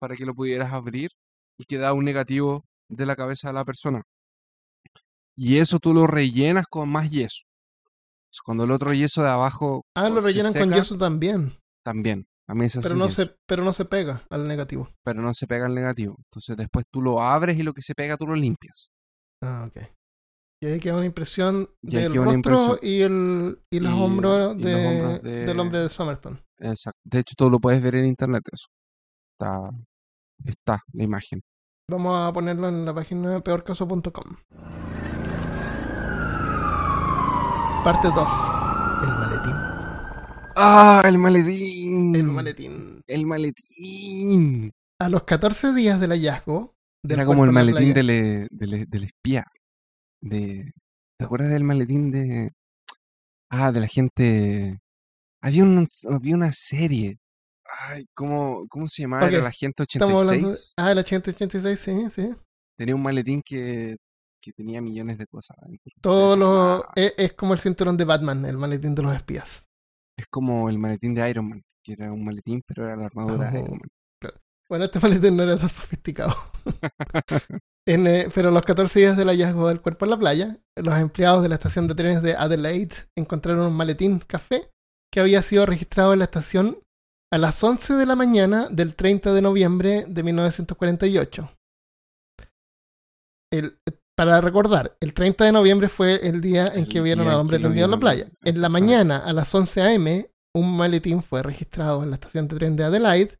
[0.00, 1.10] para que lo pudieras abrir
[1.58, 4.02] y quedaba un negativo de la cabeza de la persona.
[5.36, 7.42] Y eso tú lo rellenas con más yeso.
[8.44, 11.52] Cuando el otro yeso de abajo ah, lo se rellenan con yeso también.
[11.84, 12.26] también.
[12.46, 14.90] También se Pero no, se, pero no se pega al negativo.
[15.02, 16.16] pero no se pega el negativo.
[16.30, 18.90] Entonces después tú lo abres y lo que se pega tú lo limpias.
[19.42, 19.82] Ah, ok.
[20.64, 22.78] Y ahí queda una impresión Y del rostro impresión.
[22.80, 26.40] y, el, y los Y- hombros, de, los hombros de- del hombre de Somerton.
[26.58, 26.98] Exacto.
[27.04, 28.68] De hecho, tú lo puedes ver en internet eso.
[29.38, 29.68] Está,
[30.46, 31.42] está la imagen.
[31.90, 34.36] Vamos a ponerlo en la página peorcaso.com.
[37.84, 38.28] Parte 2.
[39.02, 39.56] El maletín.
[40.56, 41.02] ¡Ah!
[41.04, 42.16] ¡El maletín!
[42.16, 43.00] El maletín.
[43.06, 44.70] El maletín.
[44.98, 46.74] A los 14 días del hallazgo.
[47.02, 49.44] del Era como el maletín del, eh, del, del espía.
[50.24, 50.70] De,
[51.18, 52.50] ¿Te acuerdas del maletín de.
[53.50, 54.78] Ah, de la gente.
[55.42, 57.18] Había, un, había una serie.
[57.88, 59.26] Ay, ¿cómo, ¿cómo se llamaba?
[59.26, 60.48] Ok, Era la gente Estamos hablando.
[60.48, 60.74] de- 86.
[60.76, 62.34] Ah, el 86, sí, sí.
[62.78, 63.96] Tenía un maletín que,
[64.42, 65.56] que tenía millones de cosas.
[66.00, 66.46] Todo lo.
[66.78, 69.66] llamaba- Es, es como el cinturón de Batman, el maletín de los espías.
[70.16, 73.50] Es como el maletín de Iron Man, que era un maletín, pero era la armadura
[73.50, 73.64] de Oh.
[73.64, 73.90] Iron Man.
[74.70, 76.34] Bueno, este maletín no era tan sofisticado.
[77.86, 80.98] En, eh, pero a los 14 días del hallazgo del cuerpo en la playa, los
[80.98, 84.70] empleados de la estación de trenes de Adelaide encontraron un maletín café
[85.12, 86.78] que había sido registrado en la estación
[87.32, 91.50] a las 11 de la mañana del 30 de noviembre de 1948.
[93.52, 93.78] El-
[94.16, 97.58] para recordar, el 30 de noviembre fue el día en El que vieron al hombre
[97.58, 98.26] tendido en la playa.
[98.44, 102.56] En la mañana, a las 11 a.m., un maletín fue registrado en la estación de
[102.56, 103.36] tren de Adelaide,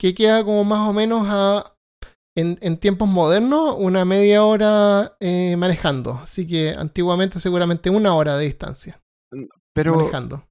[0.00, 1.73] que queda como más o menos a
[2.36, 6.14] En, en tiempos modernos, una media hora eh, manejando.
[6.14, 9.00] Así que antiguamente seguramente una hora de distancia
[9.72, 10.44] Pero, manejando.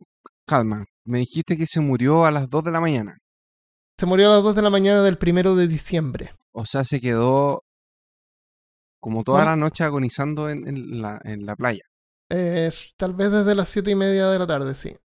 [0.48, 3.18] calma, me dijiste que se murió a las 2 de la mañana.
[4.00, 6.32] Se murió a las 2 de la mañana del primero de diciembre.
[6.54, 7.62] O sea, se quedó
[9.02, 11.84] como toda la noche agonizando en, en la, en la playa.
[12.30, 14.96] Eh, tal vez desde las siete y media de la tarde, sí.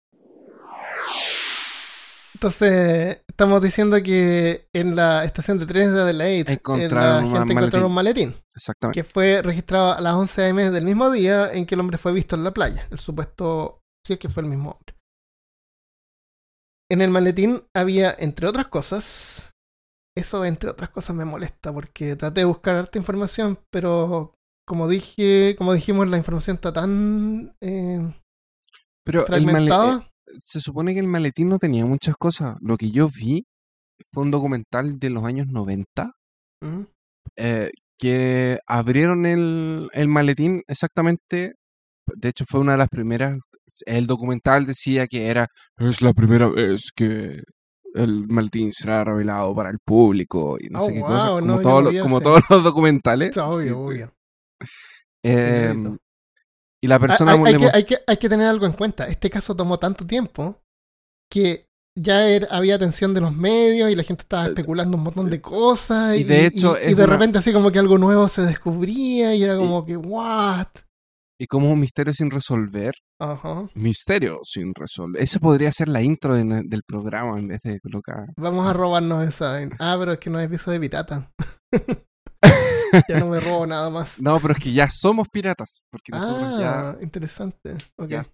[2.39, 7.81] Entonces, estamos diciendo que en la estación de trenes de Adelaide, Encontraron la gente encontró
[7.81, 7.85] maletín.
[7.87, 9.01] un maletín Exactamente.
[9.01, 12.13] que fue registrado a las 11 am del mismo día en que el hombre fue
[12.13, 12.87] visto en la playa.
[12.93, 14.95] El supuesto, sí es que fue el mismo hombre.
[16.89, 19.53] En el maletín había, entre otras cosas,
[20.17, 24.33] eso entre otras cosas me molesta porque traté de buscar harta información, pero
[24.65, 27.99] como dije, como dijimos, la información está tan eh,
[29.05, 30.03] Pero el male- fragmentada.
[30.05, 30.11] eh,
[30.43, 32.57] se supone que el maletín no tenía muchas cosas.
[32.61, 33.45] Lo que yo vi
[34.13, 36.13] fue un documental de los años 90
[36.61, 36.83] Mm.
[37.37, 37.71] eh,
[38.01, 41.55] que abrieron el, el maletín exactamente.
[42.17, 43.39] De hecho, fue una de las primeras.
[43.87, 45.47] El documental decía que era.
[45.79, 47.43] Es la primera vez que
[47.95, 50.57] el maletín será revelado para el público.
[50.61, 51.29] Y no Oh, sé qué wow, cosas.
[51.31, 53.37] Como, no como todos los documentales.
[53.37, 54.13] Obvio, obvio.
[55.23, 55.75] eh.
[56.83, 57.33] Y la persona.
[57.33, 59.07] hay, hay le que, hay, que, hay que tener algo en cuenta.
[59.07, 60.61] Este caso tomó tanto tiempo
[61.31, 61.67] que
[62.01, 65.41] ya era- había atención de los medios y la gente estaba especulando un montón de
[65.41, 66.15] cosas.
[66.15, 68.43] Eh, y de hecho y, y de una- repente así como que algo nuevo se
[68.43, 70.69] descubría y era como que, ¿what?
[71.41, 72.95] y como un misterio sin resolver.
[73.21, 73.69] Ajá.
[73.75, 75.23] Misterio sin resolver.
[75.23, 78.27] Esa podría ser la intro de- del programa en vez de colocar.
[78.37, 79.57] Vamos a robarnos esa.
[79.79, 81.31] Ah, pero es que no es piso de pirata.
[83.09, 84.21] ya no me robo nada más.
[84.21, 85.83] No, pero es que ya somos piratas.
[85.91, 86.91] Porque nosotros ya.
[86.91, 87.77] Ah, interesante.
[87.97, 88.09] Ok.
[88.09, 88.27] Ya.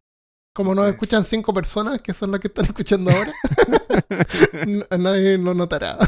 [0.55, 0.91] Como nos Sí.
[0.93, 3.33] escuchan cinco personas, que son las que están escuchando ahora,
[4.99, 5.99] nadie lo notará.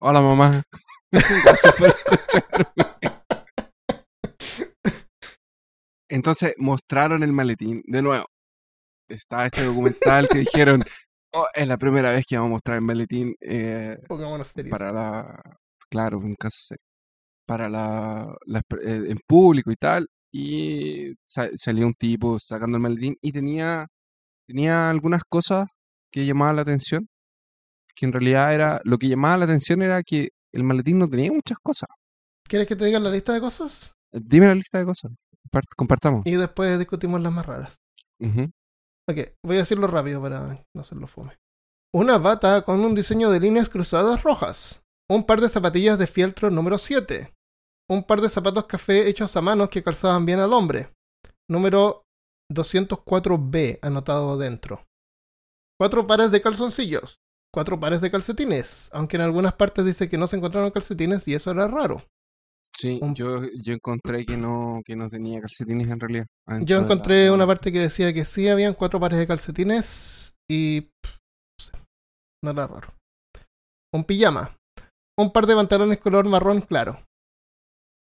[0.00, 0.62] Hola, mamá.
[1.12, 2.82] Gracias por escucharme.
[6.08, 8.26] Entonces mostraron el maletín de nuevo.
[9.08, 10.82] Está este documental que dijeron:
[11.34, 13.96] "Oh, es la primera vez que vamos a mostrar el maletín eh,
[14.70, 15.42] para la.
[15.90, 16.84] Claro, un caso serio.
[17.46, 18.34] Para la,
[18.84, 20.06] eh, en público y tal.
[20.32, 23.86] Y sa- salió un tipo sacando el maletín y tenía,
[24.46, 25.66] tenía algunas cosas
[26.10, 27.08] que llamaban la atención.
[27.94, 28.80] Que en realidad era.
[28.84, 31.88] Lo que llamaba la atención era que el maletín no tenía muchas cosas.
[32.48, 33.92] ¿Quieres que te diga la lista de cosas?
[34.12, 35.10] Eh, Dime la lista de cosas.
[35.50, 36.22] Compart- Compartamos.
[36.26, 37.76] Y después discutimos las más raras.
[39.08, 41.36] Ok, voy a decirlo rápido para no hacerlo fome.
[41.94, 44.81] Una bata con un diseño de líneas cruzadas rojas.
[45.12, 47.34] Un par de zapatillas de fieltro número 7.
[47.90, 50.88] Un par de zapatos café hechos a mano que calzaban bien al hombre.
[51.50, 52.04] Número
[52.50, 54.86] 204B anotado dentro.
[55.78, 57.18] Cuatro pares de calzoncillos.
[57.52, 58.88] Cuatro pares de calcetines.
[58.94, 62.02] Aunque en algunas partes dice que no se encontraron calcetines y eso era raro.
[62.74, 66.26] Sí, Un- yo, yo encontré que no, que no tenía calcetines en realidad.
[66.48, 70.32] adentro Yo la- encontré una parte que decía que sí habían cuatro pares de calcetines
[70.50, 71.70] y pff,
[72.42, 72.94] no era raro.
[73.92, 74.56] Un pijama,
[75.18, 76.98] un par de pantalones color marrón claro.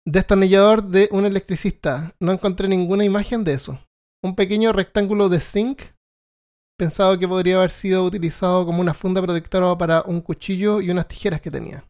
[0.06, 2.12] Destornillador de un electricista.
[2.20, 3.80] No encontré ninguna imagen de eso.
[4.24, 5.82] Un pequeño rectángulo de zinc
[6.78, 11.08] pensado que podría haber sido utilizado como una funda protectora para un cuchillo y unas
[11.08, 11.86] tijeras que tenía.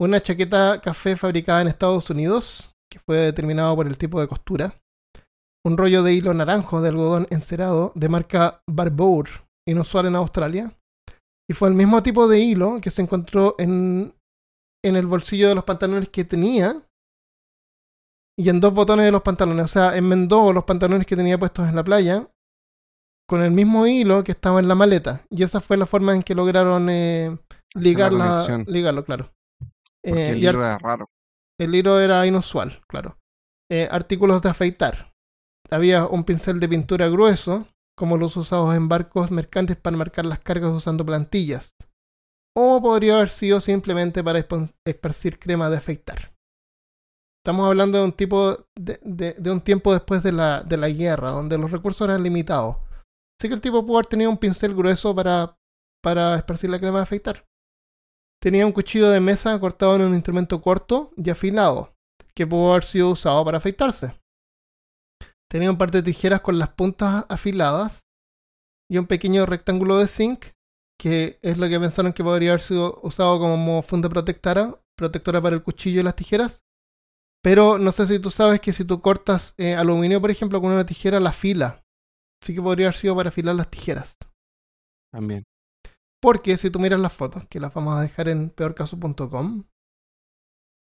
[0.00, 4.70] Una chaqueta café fabricada en Estados Unidos, que fue determinado por el tipo de costura.
[5.64, 9.28] Un rollo de hilo naranjo de algodón encerado de marca Barbour,
[9.66, 10.72] inusual en Australia.
[11.52, 14.14] Y fue el mismo tipo de hilo que se encontró en,
[14.82, 16.82] en el bolsillo de los pantalones que tenía
[18.38, 19.66] y en dos botones de los pantalones.
[19.66, 22.26] O sea, enmendó los pantalones que tenía puestos en la playa
[23.28, 25.26] con el mismo hilo que estaba en la maleta.
[25.28, 27.26] Y esa fue la forma en que lograron eh,
[27.74, 28.64] Hacer ligar la la- conexión.
[28.68, 29.30] ligarlo, claro.
[30.02, 31.10] Porque Eh, el libro era raro.
[31.60, 33.18] el hilo era inusual, claro.
[33.70, 35.12] Eh, artículos de afeitar.
[35.70, 37.66] Había un pincel de pintura grueso,
[37.96, 41.74] como los usados en barcos mercantes para marcar las cargas usando plantillas.
[42.56, 44.46] O podría haber sido simplemente para
[44.84, 46.32] esparcir crema de afeitar.
[47.44, 51.58] Estamos hablando de un tipo de un tiempo después de la, de la guerra, donde
[51.58, 52.76] los recursos eran limitados.
[53.40, 55.58] Así que el tipo pudo haber tenido un pincel grueso para,
[56.00, 57.44] para esparcir la crema de afeitar.
[58.40, 61.94] Tenía un cuchillo de mesa cortado en un instrumento corto y afilado,
[62.34, 64.14] que pudo haber sido usado para afeitarse.
[65.52, 68.06] Tenía un par de tijeras con las puntas afiladas
[68.90, 70.46] y un pequeño rectángulo de zinc,
[70.98, 75.54] que es lo que pensaron que podría haber sido usado como funda protectora, protectora para
[75.54, 76.64] el cuchillo y las tijeras.
[77.42, 80.72] Pero no sé si tú sabes que si tú cortas eh, aluminio, por ejemplo, con
[80.72, 81.84] una tijera, la fila.
[82.42, 84.16] Así que podría haber sido para afilar las tijeras.
[85.12, 85.44] También.
[86.22, 89.64] Porque si tú miras las fotos, que las vamos a dejar en peorcaso.com,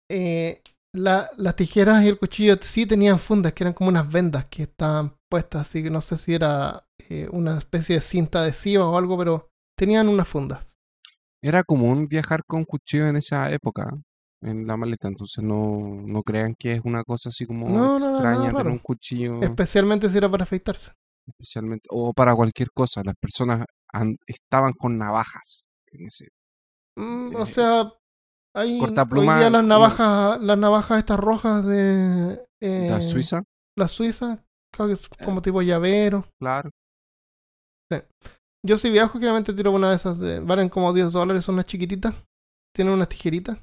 [0.09, 0.63] eh,
[0.95, 4.63] la- las tijeras y el cuchillo sí tenían fundas, que eran como unas vendas que
[4.63, 8.97] estaban puestas, así que no sé si era eh, una especie de cinta adhesiva o
[8.97, 10.67] algo, pero tenían unas fundas.
[11.43, 13.91] Era común viajar con cuchillo en esa época
[14.41, 17.99] en la maleta, entonces no, no crean que es una cosa así como No, no,
[17.99, 18.71] no, extraña raro.
[18.71, 20.93] un cuchillo Especialmente si era para afeitarse.
[21.27, 23.03] especialmente o para cualquier cosa.
[23.05, 26.29] Las personas an- estaban con navajas en ese.
[26.97, 27.93] Mm, Eh, o sea,
[28.55, 33.43] hay cortapluma hoy día las navajas, las navajas estas rojas de La eh, Suiza,
[33.77, 36.25] la Suiza, creo que es como tipo llavero.
[36.41, 36.71] claro.
[38.67, 41.67] Yo si viajo, generalmente tiro una de esas, de, valen como 10 dólares, son unas
[41.67, 42.15] chiquititas,
[42.75, 43.59] tienen unas tijeritas.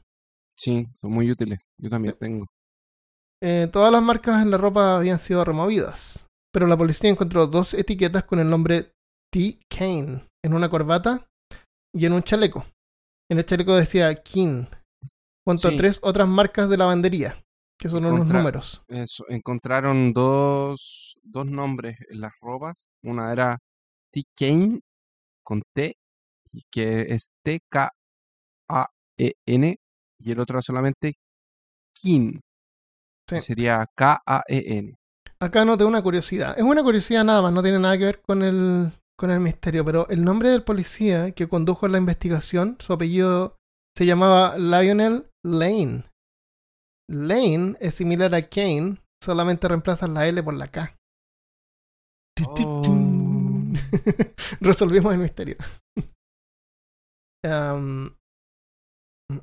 [0.55, 1.59] Sí, son muy útiles.
[1.81, 2.45] Yo también tengo.
[3.41, 7.73] Eh, todas las marcas en la ropa habían sido removidas, pero la policía encontró dos
[7.73, 8.91] etiquetas con el nombre
[9.31, 9.59] T.
[9.75, 11.27] Kane en una corbata
[11.95, 12.63] y en un chaleco.
[13.31, 14.65] En el chaleco decía King,
[15.45, 15.73] junto Sí.
[15.75, 17.35] a tres otras marcas de lavandería,
[17.79, 18.81] que son unos Contra- números.
[18.87, 22.85] Eso, encontraron dos, dos nombres en las ropas.
[23.03, 23.57] Una era
[24.13, 24.23] T.
[24.37, 24.79] Kane
[25.43, 25.95] con T,
[26.53, 27.29] y que es
[28.69, 29.75] T-K-A-E-N,
[30.19, 31.13] y el otro solamente
[31.95, 32.39] Kin,
[33.27, 34.95] que sería K-A-E-N.
[35.39, 36.55] Acá noté una curiosidad.
[36.57, 39.83] Es una curiosidad nada más, no tiene nada que ver con el, con el misterio,
[39.83, 43.55] pero el nombre del policía que condujo la investigación, su apellido
[43.97, 46.03] se llamaba Lionel Lane.
[47.09, 50.95] Lane es similar a Kane, solamente reemplazan la L por la K.
[52.45, 52.81] Oh.
[54.61, 55.55] Resolvimos el misterio.
[57.45, 58.15] Am,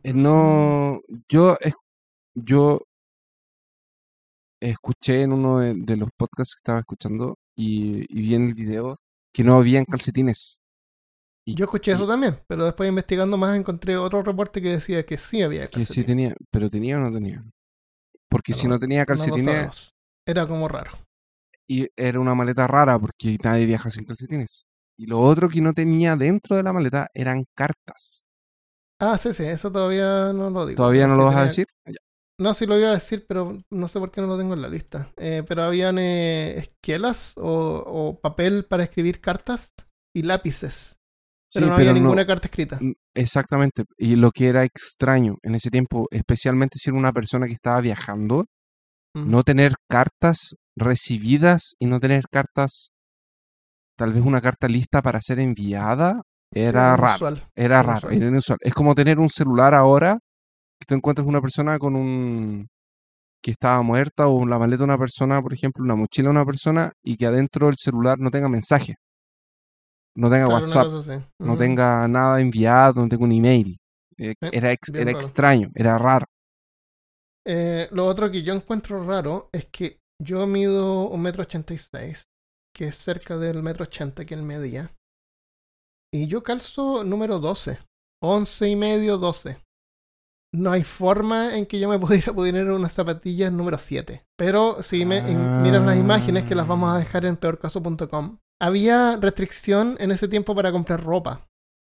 [0.03, 1.57] Eh, No, yo,
[2.35, 2.81] yo
[4.61, 8.55] escuché en uno de, de los podcasts que estaba escuchando y, y vi en el
[8.55, 8.97] video
[9.35, 10.58] que no habían calcetines.
[11.49, 15.05] Y- Yo escuché y- eso también, pero después investigando más encontré otro reporte que decía
[15.05, 16.07] que sí había Que sí calcetines.
[16.07, 17.45] tenía, pero tenía o no tenía.
[18.29, 19.91] Porque si No, tenía calcetines.
[20.27, 20.93] Era como raro.
[21.71, 24.67] y era una maleta rara porque nadie viaja sin calcetines.
[24.99, 28.27] Y lo otro que no tenía dentro de la maleta eran cartas.
[29.01, 30.77] Ah, sí, sí, eso todavía no lo digo.
[30.77, 31.67] ¿Todavía no lo vas a decir?
[31.87, 31.95] Ya.
[32.41, 34.63] No, sí lo iba a decir, pero no sé por qué no lo tengo en
[34.63, 35.13] la lista.
[35.17, 39.73] Eh, pero habían eh, esquelas o, o papel para escribir cartas
[40.15, 40.98] y lápices.
[41.53, 42.79] Pero Sí, no había pero no- ninguna carta escrita.
[43.15, 43.85] Exactamente.
[43.97, 47.81] Y lo que era extraño en ese tiempo, especialmente si era una persona que estaba
[47.81, 48.45] viajando,
[49.15, 52.91] no tener cartas recibidas y no tener cartas,
[53.97, 56.23] tal vez una carta lista para ser enviada,
[56.53, 57.09] Sí, era raro.
[57.09, 57.43] inusual.
[57.57, 57.87] Era Inusual.
[58.03, 58.59] raro, era inusual.
[58.63, 60.19] Es como tener un celular ahora,
[60.81, 62.69] que tú encuentras una persona con un
[63.43, 66.45] que estaba muerta o la maleta de una persona, por ejemplo, una mochila de una
[66.45, 68.97] persona y que adentro del celular no tenga mensaje,
[70.19, 70.87] no tenga Claro, WhatsApp,
[71.41, 73.77] no tenga nada enviado, no tenga un email.
[74.19, 76.27] Eh, Sí, era ex- extraño, era raro.
[77.47, 81.79] Eh, lo otro que yo encuentro raro es que yo mido un metro ochenta y
[81.79, 82.25] seis,
[82.75, 84.91] que es cerca del metro ochenta que él medía.
[86.13, 87.79] Y yo calzo número 12.
[88.23, 89.59] 11 y medio, 12.
[90.55, 94.25] No hay forma en que yo me pudiera poner unas zapatillas número 7.
[94.37, 99.97] Pero si me miras las imágenes que las vamos a dejar en peorcaso.com, había restricción
[100.01, 101.47] en ese tiempo para comprar ropa.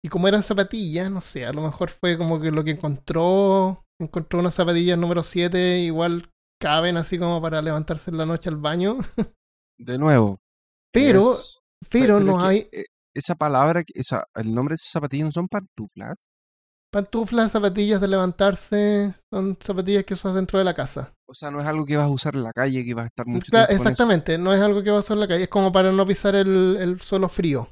[0.04, 3.84] Y como eran zapatillas, no sé, a lo mejor fue como que lo que encontró,
[4.00, 8.58] encontró unas zapatillas número 7, igual caben así como para levantarse en la noche al
[8.58, 8.98] baño.
[9.80, 10.40] De nuevo.
[10.94, 11.60] Pero, es-
[11.90, 12.86] pero no hay eh,
[13.16, 16.22] esa palabra, esa, el nombre de esas zapatillas no son pantuflas.
[16.92, 21.14] Pantuflas, zapatillas de levantarse, son zapatillas que usas dentro de la casa.
[21.28, 23.08] O sea, no es algo que vas a usar en la calle, que vas a
[23.08, 23.90] estar mucho Cla- tiempo con eso.
[23.90, 26.06] exactamente, no es algo que vas a usar en la calle, es como para no
[26.06, 27.70] pisar el, el suelo frío.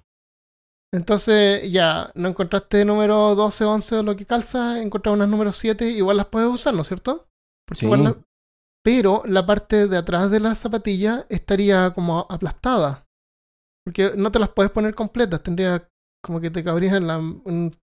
[0.92, 5.90] Entonces, ya, no encontraste número 12, 11 o lo que calza, encontraste unas número 7,
[5.92, 7.28] igual las puedes usar, ¿no es cierto?
[7.68, 7.86] Porque Sí.
[7.86, 8.16] igual la-
[8.82, 13.06] Pero la parte de atrás de la zapatilla estaría como aplastada.
[13.86, 15.86] Porque no te las puedes poner completas, tendría
[16.24, 17.76] como que te cabrías en, la, en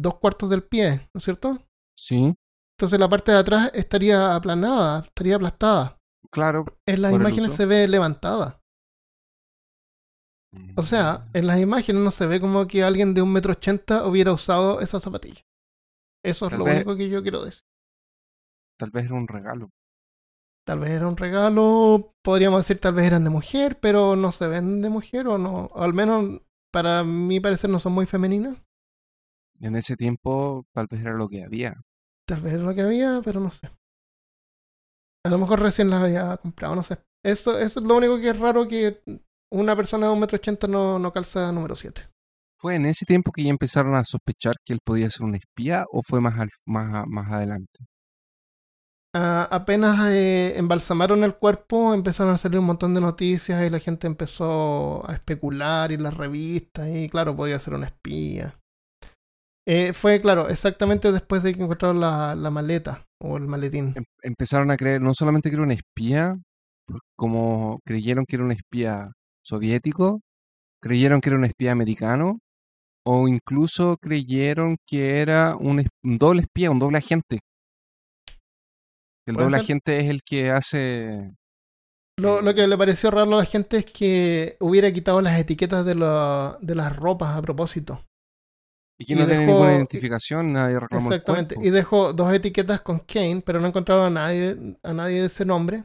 [0.00, 1.58] dos cuartos del pie, ¿no es cierto?
[1.98, 2.34] Sí,
[2.78, 5.98] Entonces la parte de atrás estaría aplanada, estaría aplastada.
[6.30, 6.64] claro.
[6.86, 8.60] En las imágenes se ve levantada.
[10.76, 14.06] O sea, en las imágenes no se ve como que alguien de un metro ochenta
[14.06, 15.42] hubiera usado esa zapatilla.
[16.24, 17.62] Eso es Tal lo vez- único que yo quiero decir.
[18.78, 19.70] Tal vez era un regalo.
[20.66, 24.46] Tal vez era un regalo, podríamos decir tal vez eran de mujer, pero no se
[24.46, 25.66] ven de mujer o no.
[25.72, 26.40] O al menos
[26.72, 28.58] para mi parecer no son muy femeninas.
[29.60, 31.74] En ese tiempo, tal vez era lo que había.
[32.26, 33.68] Tal vez era lo que había, pero no sé.
[35.26, 36.98] A lo mejor recién las había comprado, no sé.
[37.24, 39.02] Eso, eso es lo único que es raro que
[39.52, 42.02] una persona de un metro ochenta no, no calza número 7.
[42.60, 45.84] ¿Fue en ese tiempo que ya empezaron a sospechar que él podía ser un espía
[45.90, 47.86] o fue más, al- más, más adelante?
[49.14, 53.80] a- apenas eh, embalsamaron el cuerpo, empezaron a salir un montón de noticias y la
[53.80, 58.59] gente empezó a especular y las revistas y claro, podía ser una espía.
[59.66, 63.92] Eh, fue, claro, exactamente después de que encontraron la, la maleta o el maletín.
[63.96, 66.38] Em- empezaron a creer no solamente que era un espía,
[67.16, 69.12] como creyeron que era un espía
[69.44, 70.20] soviético,
[70.82, 72.38] creyeron que era un espía americano,
[73.06, 77.40] o incluso creyeron que era un, doble espía, un doble agente.
[79.26, 79.60] El doble ser.
[79.60, 81.32] agente es el que hace...
[82.18, 85.86] Lo, lo que le pareció raro a la gente es que hubiera quitado las etiquetas
[85.86, 88.00] de, la- de las ropas a propósito.
[89.00, 91.54] Y que no tiene dejó- ninguna identificación, nadie reclamó el Exactamente.
[91.54, 91.68] cuerpo.
[91.68, 95.44] Y dejó dos etiquetas con Kane, pero no encontraron a nadie, a nadie de ese
[95.46, 95.84] nombre.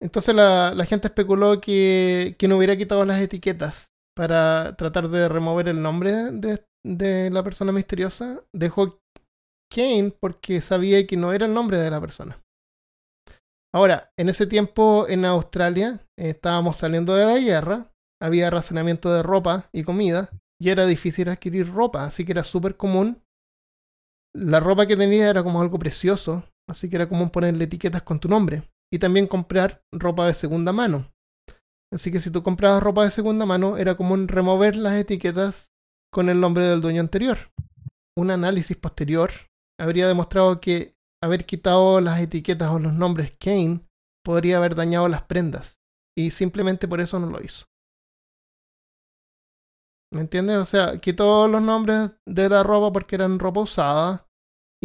[0.00, 5.28] Entonces la, la gente especuló que, que no hubiera quitado las etiquetas para tratar de
[5.28, 8.42] remover el nombre de, de la persona misteriosa.
[8.54, 8.98] Dejó
[9.74, 12.38] Kane porque sabía que no era el nombre de la persona.
[13.74, 19.22] Ahora, en ese tiempo en Australia eh, estábamos saliendo de la guerra, había racionamiento de
[19.22, 20.28] ropa y comida,
[20.62, 23.20] y era difícil adquirir ropa, así que era súper común.
[24.32, 28.20] La ropa que tenía era como algo precioso, así que era común ponerle etiquetas con
[28.20, 28.62] tu nombre.
[28.92, 31.10] Y también comprar ropa de segunda mano.
[31.92, 35.72] Así que si tú comprabas ropa de segunda mano, era común remover las etiquetas
[36.12, 37.38] con el nombre del dueño anterior.
[38.16, 39.32] Un análisis posterior
[39.80, 43.80] habría demostrado que haber quitado las etiquetas o los nombres Kane
[44.24, 45.80] podría haber dañado las prendas.
[46.16, 47.64] Y simplemente por eso no lo hizo.
[50.12, 50.58] ¿Me entiendes?
[50.58, 54.28] O sea, quitó los nombres de la ropa porque eran ropa usada.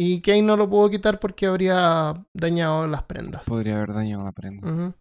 [0.00, 3.44] Y Kane no lo pudo quitar porque habría dañado las prendas.
[3.44, 4.94] Podría haber dañado la prenda.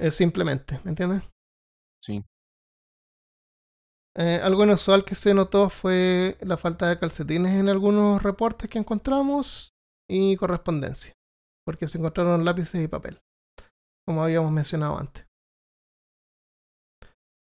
[0.00, 1.22] Es simplemente, ¿me entiendes?
[2.04, 2.24] Sí.
[4.16, 8.78] Eh, algo inusual que se notó fue la falta de calcetines en algunos reportes que
[8.78, 9.72] encontramos
[10.08, 11.12] y correspondencia,
[11.64, 13.20] porque se encontraron lápices y papel,
[14.04, 15.27] como habíamos mencionado antes.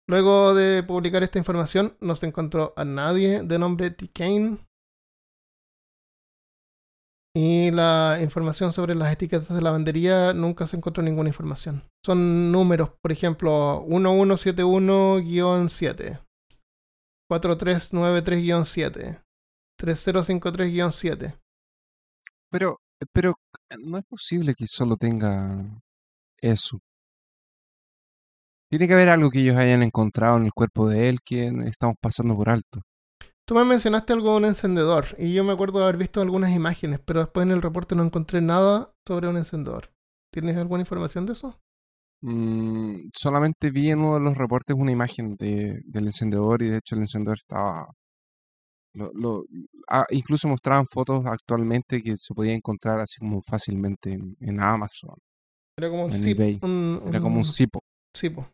[0.10, 4.08] Luego de publicar esta información, no se encontró a nadie de nombre T.
[4.08, 4.58] Kane.
[7.36, 11.84] Y la información sobre las etiquetas de lavandería nunca se encontró ninguna información.
[12.04, 16.22] Son números, por ejemplo, 1171-7,
[17.30, 19.22] 4393-7,
[19.78, 21.38] 3053-7.
[22.50, 22.80] Pero,
[23.12, 23.36] pero
[23.78, 25.82] no es posible que solo tenga
[26.42, 26.80] eso.
[28.70, 31.96] Tiene que haber algo que ellos hayan encontrado en el cuerpo de él que estamos
[32.02, 32.82] pasando por alto.
[33.46, 36.54] Tú me mencionaste algo de un encendedor y yo me acuerdo de haber visto algunas
[36.54, 39.90] imágenes, pero después en el reporte no encontré nada sobre un encendedor.
[40.34, 41.58] ¿Tienes alguna información de eso?
[42.22, 46.78] Mm, solamente vi en uno de los reportes una imagen de, del encendedor y de
[46.78, 47.88] hecho el encendedor estaba...
[48.94, 49.44] Lo, lo-
[49.90, 55.16] ah, incluso mostraban fotos actualmente que se podía encontrar así como fácilmente en, en Amazon.
[55.78, 57.80] Era como un En zip, un- Era como un un- cipo.
[58.18, 58.48] Sí, po.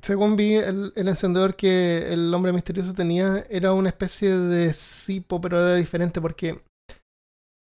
[0.00, 5.40] Según vi, el, el encendedor que el hombre misterioso tenía era una especie de cipo,
[5.40, 6.62] pero era diferente porque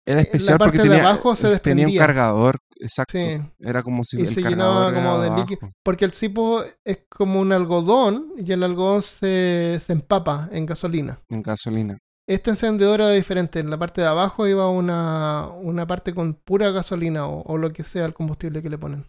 [0.09, 2.00] Era la especial parte porque de tenía, abajo se tenía un desprendía.
[2.07, 3.12] cargador, exacto.
[3.12, 3.40] Sí.
[3.61, 5.61] Era como si Y el se cargador llenaba como de líquido.
[5.84, 11.18] Porque el cipo es como un algodón y el algodón se, se empapa en gasolina.
[11.30, 11.98] en gasolina.
[12.28, 13.61] Este encendedor era diferente.
[13.61, 17.72] En la parte de abajo iba una, una parte con pura gasolina o, o lo
[17.72, 19.07] que sea el combustible que le ponen.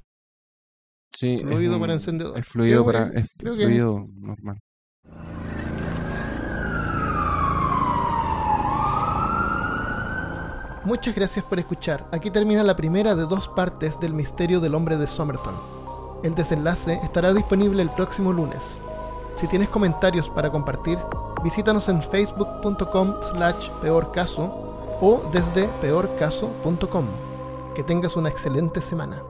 [1.20, 2.38] Sí, es Fluido un- para encendedor.
[2.38, 4.60] Es fluido Creo para que- es creo que- fluido normal.
[10.86, 12.08] Muchas gracias por escuchar.
[12.12, 15.54] Aquí termina la primera de dos partes del misterio del hombre de Somerton.
[16.24, 18.80] El desenlace estará disponible el próximo lunes.
[19.36, 20.98] Si tienes comentarios para compartir,
[21.44, 24.46] visítanos en facebook.com slash peorcaso
[25.02, 27.06] o desde peorcaso.com.
[27.76, 29.22] Que tengas una excelente semana.